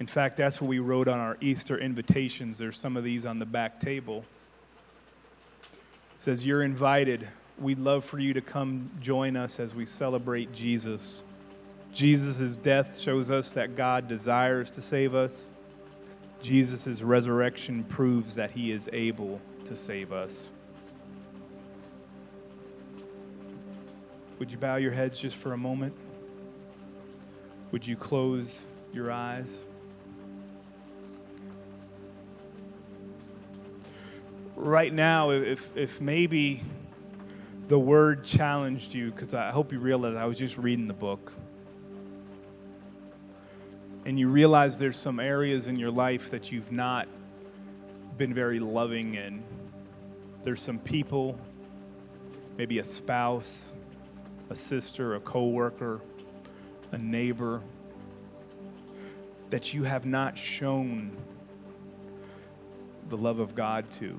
In 0.00 0.06
fact, 0.06 0.36
that's 0.36 0.60
what 0.60 0.68
we 0.68 0.78
wrote 0.78 1.06
on 1.06 1.18
our 1.18 1.36
Easter 1.40 1.78
invitations. 1.78 2.56
There's 2.58 2.78
some 2.78 2.96
of 2.96 3.04
these 3.04 3.26
on 3.26 3.38
the 3.38 3.46
back 3.46 3.78
table. 3.78 4.24
Says, 6.18 6.44
You're 6.44 6.62
invited. 6.62 7.28
We'd 7.60 7.78
love 7.78 8.04
for 8.04 8.18
you 8.18 8.34
to 8.34 8.40
come 8.40 8.90
join 9.00 9.36
us 9.36 9.60
as 9.60 9.72
we 9.72 9.86
celebrate 9.86 10.52
Jesus. 10.52 11.22
Jesus' 11.92 12.56
death 12.56 12.98
shows 12.98 13.30
us 13.30 13.52
that 13.52 13.76
God 13.76 14.08
desires 14.08 14.68
to 14.72 14.82
save 14.82 15.14
us. 15.14 15.52
Jesus' 16.42 17.02
resurrection 17.02 17.84
proves 17.84 18.34
that 18.34 18.50
he 18.50 18.72
is 18.72 18.90
able 18.92 19.40
to 19.62 19.76
save 19.76 20.12
us. 20.12 20.52
Would 24.40 24.50
you 24.50 24.58
bow 24.58 24.74
your 24.74 24.92
heads 24.92 25.20
just 25.20 25.36
for 25.36 25.52
a 25.52 25.58
moment? 25.58 25.94
Would 27.70 27.86
you 27.86 27.94
close 27.94 28.66
your 28.92 29.12
eyes? 29.12 29.66
Right 34.60 34.92
now, 34.92 35.30
if, 35.30 35.76
if 35.76 36.00
maybe 36.00 36.62
the 37.68 37.78
word 37.78 38.24
challenged 38.24 38.92
you, 38.92 39.12
because 39.12 39.32
I 39.32 39.52
hope 39.52 39.72
you 39.72 39.78
realize 39.78 40.16
I 40.16 40.24
was 40.24 40.36
just 40.36 40.58
reading 40.58 40.88
the 40.88 40.94
book, 40.94 41.32
and 44.04 44.18
you 44.18 44.28
realize 44.28 44.76
there's 44.76 44.96
some 44.96 45.20
areas 45.20 45.68
in 45.68 45.76
your 45.76 45.92
life 45.92 46.30
that 46.30 46.50
you've 46.50 46.72
not 46.72 47.06
been 48.16 48.34
very 48.34 48.58
loving 48.58 49.14
in. 49.14 49.44
There's 50.42 50.60
some 50.60 50.80
people, 50.80 51.38
maybe 52.56 52.80
a 52.80 52.84
spouse, 52.84 53.74
a 54.50 54.56
sister, 54.56 55.14
a 55.14 55.20
coworker, 55.20 56.00
a 56.90 56.98
neighbor 56.98 57.62
that 59.50 59.72
you 59.72 59.84
have 59.84 60.04
not 60.04 60.36
shown 60.36 61.16
the 63.08 63.16
love 63.16 63.38
of 63.38 63.54
God 63.54 63.88
to. 63.92 64.18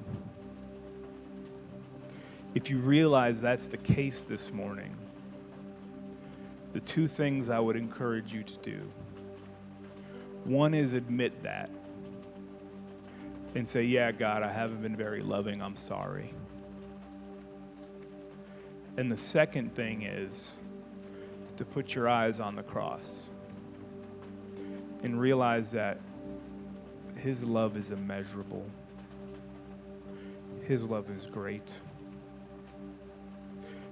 If 2.55 2.69
you 2.69 2.79
realize 2.79 3.41
that's 3.41 3.67
the 3.67 3.77
case 3.77 4.23
this 4.23 4.51
morning, 4.51 4.95
the 6.73 6.79
two 6.79 7.07
things 7.07 7.49
I 7.49 7.59
would 7.59 7.75
encourage 7.75 8.33
you 8.33 8.43
to 8.43 8.57
do 8.57 8.81
one 10.45 10.73
is 10.73 10.93
admit 10.93 11.43
that 11.43 11.69
and 13.55 13.67
say, 13.67 13.83
Yeah, 13.83 14.11
God, 14.11 14.43
I 14.43 14.51
haven't 14.51 14.81
been 14.81 14.95
very 14.95 15.21
loving. 15.21 15.61
I'm 15.61 15.75
sorry. 15.75 16.33
And 18.97 19.11
the 19.11 19.17
second 19.17 19.75
thing 19.75 20.03
is 20.03 20.57
to 21.57 21.65
put 21.65 21.93
your 21.93 22.09
eyes 22.09 22.39
on 22.39 22.55
the 22.55 22.63
cross 22.63 23.31
and 25.03 25.19
realize 25.19 25.71
that 25.71 25.99
His 27.15 27.43
love 27.43 27.77
is 27.77 27.91
immeasurable, 27.91 28.65
His 30.63 30.83
love 30.83 31.09
is 31.09 31.27
great. 31.27 31.79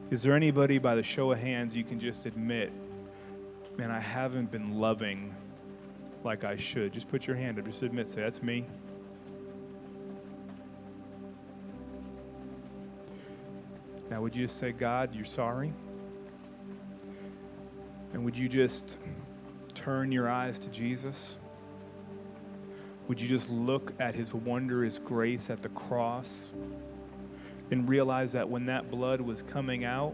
Is 0.10 0.24
there 0.24 0.34
anybody 0.34 0.78
by 0.78 0.96
the 0.96 1.04
show 1.04 1.34
of 1.34 1.40
hands 1.40 1.76
you 1.76 1.84
can 1.84 2.00
just 2.00 2.26
admit, 2.26 2.72
man, 3.78 3.92
I 3.92 4.00
haven't 4.00 4.50
been 4.50 4.80
loving 4.80 5.36
like 6.24 6.46
I 6.46 6.56
should? 6.56 6.94
Just 6.94 7.10
put 7.10 7.28
your 7.28 7.36
hand 7.36 7.60
up. 7.60 7.66
Just 7.66 7.84
admit, 7.84 8.08
say, 8.08 8.22
that's 8.22 8.42
me. 8.42 8.66
Now, 14.10 14.22
would 14.22 14.34
you 14.34 14.46
just 14.46 14.58
say, 14.58 14.72
God, 14.72 15.14
you're 15.14 15.26
sorry? 15.26 15.74
And 18.14 18.24
would 18.24 18.38
you 18.38 18.48
just 18.48 18.98
turn 19.76 20.10
your 20.10 20.30
eyes 20.30 20.58
to 20.60 20.72
Jesus? 20.72 21.38
Would 23.10 23.20
you 23.20 23.28
just 23.28 23.50
look 23.50 23.92
at 24.00 24.16
his 24.16 24.34
wondrous 24.34 25.00
grace 25.00 25.50
at 25.50 25.62
the 25.62 25.70
cross 25.70 26.54
and 27.72 27.88
realize 27.88 28.32
that 28.32 28.48
when 28.50 28.66
that 28.68 28.90
blood 28.90 29.22
was 29.22 29.44
coming 29.44 29.84
out, 29.84 30.14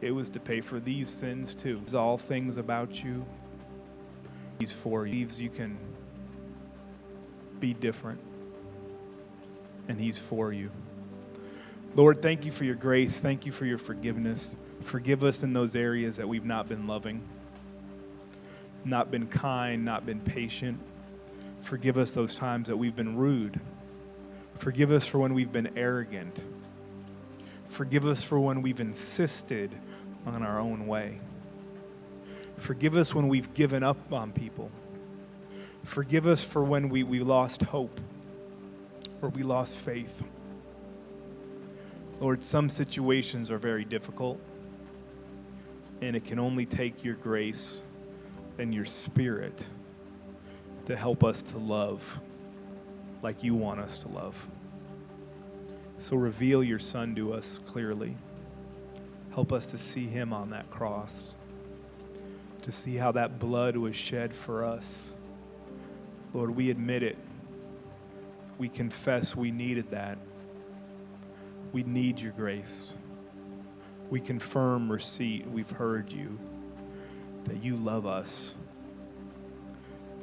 it 0.00 0.10
was 0.10 0.30
to 0.30 0.40
pay 0.40 0.60
for 0.60 0.80
these 0.80 1.08
sins 1.08 1.54
too. 1.54 1.80
It's 1.84 1.94
all 1.94 2.18
things 2.18 2.56
about 2.56 3.04
you. 3.04 3.24
He's 4.58 4.72
for 4.72 5.06
you. 5.06 5.26
You 5.36 5.48
can 5.48 5.78
be 7.60 7.72
different, 7.74 8.20
and 9.88 10.00
he's 10.00 10.18
for 10.18 10.52
you. 10.52 10.70
Lord, 11.94 12.22
thank 12.22 12.44
you 12.44 12.50
for 12.50 12.64
your 12.64 12.74
grace. 12.74 13.20
Thank 13.20 13.46
you 13.46 13.52
for 13.52 13.66
your 13.66 13.78
forgiveness. 13.78 14.56
Forgive 14.82 15.22
us 15.22 15.42
in 15.42 15.52
those 15.52 15.76
areas 15.76 16.16
that 16.16 16.28
we've 16.28 16.44
not 16.44 16.68
been 16.68 16.86
loving, 16.86 17.22
not 18.84 19.10
been 19.10 19.26
kind, 19.28 19.84
not 19.84 20.04
been 20.04 20.20
patient. 20.20 20.80
Forgive 21.62 21.98
us 21.98 22.12
those 22.12 22.34
times 22.34 22.68
that 22.68 22.76
we've 22.76 22.96
been 22.96 23.16
rude. 23.16 23.60
Forgive 24.62 24.92
us 24.92 25.04
for 25.04 25.18
when 25.18 25.34
we've 25.34 25.50
been 25.50 25.76
arrogant. 25.76 26.44
Forgive 27.68 28.06
us 28.06 28.22
for 28.22 28.38
when 28.38 28.62
we've 28.62 28.78
insisted 28.78 29.72
on 30.24 30.44
our 30.44 30.60
own 30.60 30.86
way. 30.86 31.18
Forgive 32.58 32.94
us 32.94 33.12
when 33.12 33.26
we've 33.26 33.52
given 33.54 33.82
up 33.82 34.12
on 34.12 34.30
people. 34.30 34.70
Forgive 35.82 36.28
us 36.28 36.44
for 36.44 36.62
when 36.62 36.90
we, 36.90 37.02
we 37.02 37.18
lost 37.18 37.62
hope 37.62 38.00
or 39.20 39.30
we 39.30 39.42
lost 39.42 39.78
faith. 39.78 40.22
Lord, 42.20 42.40
some 42.40 42.68
situations 42.68 43.50
are 43.50 43.58
very 43.58 43.84
difficult, 43.84 44.38
and 46.02 46.14
it 46.14 46.24
can 46.24 46.38
only 46.38 46.66
take 46.66 47.02
your 47.02 47.16
grace 47.16 47.82
and 48.60 48.72
your 48.72 48.84
spirit 48.84 49.68
to 50.84 50.94
help 50.94 51.24
us 51.24 51.42
to 51.42 51.58
love 51.58 52.20
like 53.22 53.42
you 53.42 53.54
want 53.54 53.80
us 53.80 53.98
to 53.98 54.08
love. 54.08 54.36
So 55.98 56.16
reveal 56.16 56.62
your 56.62 56.80
Son 56.80 57.14
to 57.14 57.32
us 57.32 57.60
clearly. 57.68 58.16
Help 59.32 59.52
us 59.52 59.68
to 59.68 59.78
see 59.78 60.06
him 60.06 60.32
on 60.32 60.50
that 60.50 60.68
cross, 60.68 61.34
to 62.62 62.72
see 62.72 62.96
how 62.96 63.12
that 63.12 63.38
blood 63.38 63.76
was 63.76 63.96
shed 63.96 64.34
for 64.34 64.64
us. 64.64 65.12
Lord, 66.34 66.54
we 66.54 66.70
admit 66.70 67.02
it. 67.02 67.16
We 68.58 68.68
confess 68.68 69.34
we 69.36 69.50
needed 69.50 69.90
that. 69.92 70.18
We 71.72 71.82
need 71.84 72.20
your 72.20 72.32
grace. 72.32 72.94
We 74.10 74.20
confirm 74.20 74.90
receipt. 74.92 75.46
We've 75.46 75.70
heard 75.70 76.12
you, 76.12 76.38
that 77.44 77.62
you 77.62 77.76
love 77.76 78.06
us. 78.06 78.54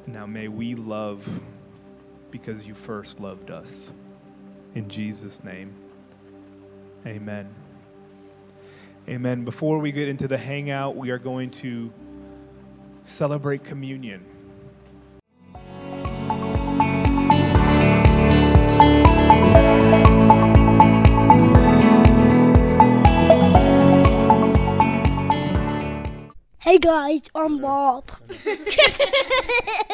Now 0.05 0.25
may 0.25 0.47
we 0.47 0.75
love 0.75 1.27
because 2.31 2.65
you 2.65 2.73
first 2.73 3.19
loved 3.19 3.51
us. 3.51 3.93
In 4.75 4.87
Jesus' 4.87 5.43
name, 5.43 5.73
amen. 7.05 7.53
Amen. 9.07 9.43
Before 9.43 9.79
we 9.79 9.91
get 9.91 10.07
into 10.07 10.27
the 10.27 10.37
hangout, 10.37 10.95
we 10.95 11.09
are 11.09 11.17
going 11.17 11.49
to 11.51 11.91
celebrate 13.03 13.63
communion. 13.63 14.23
Hey 26.59 26.77
guys, 26.77 27.23
I'm 27.33 27.59
Bob. 27.59 28.11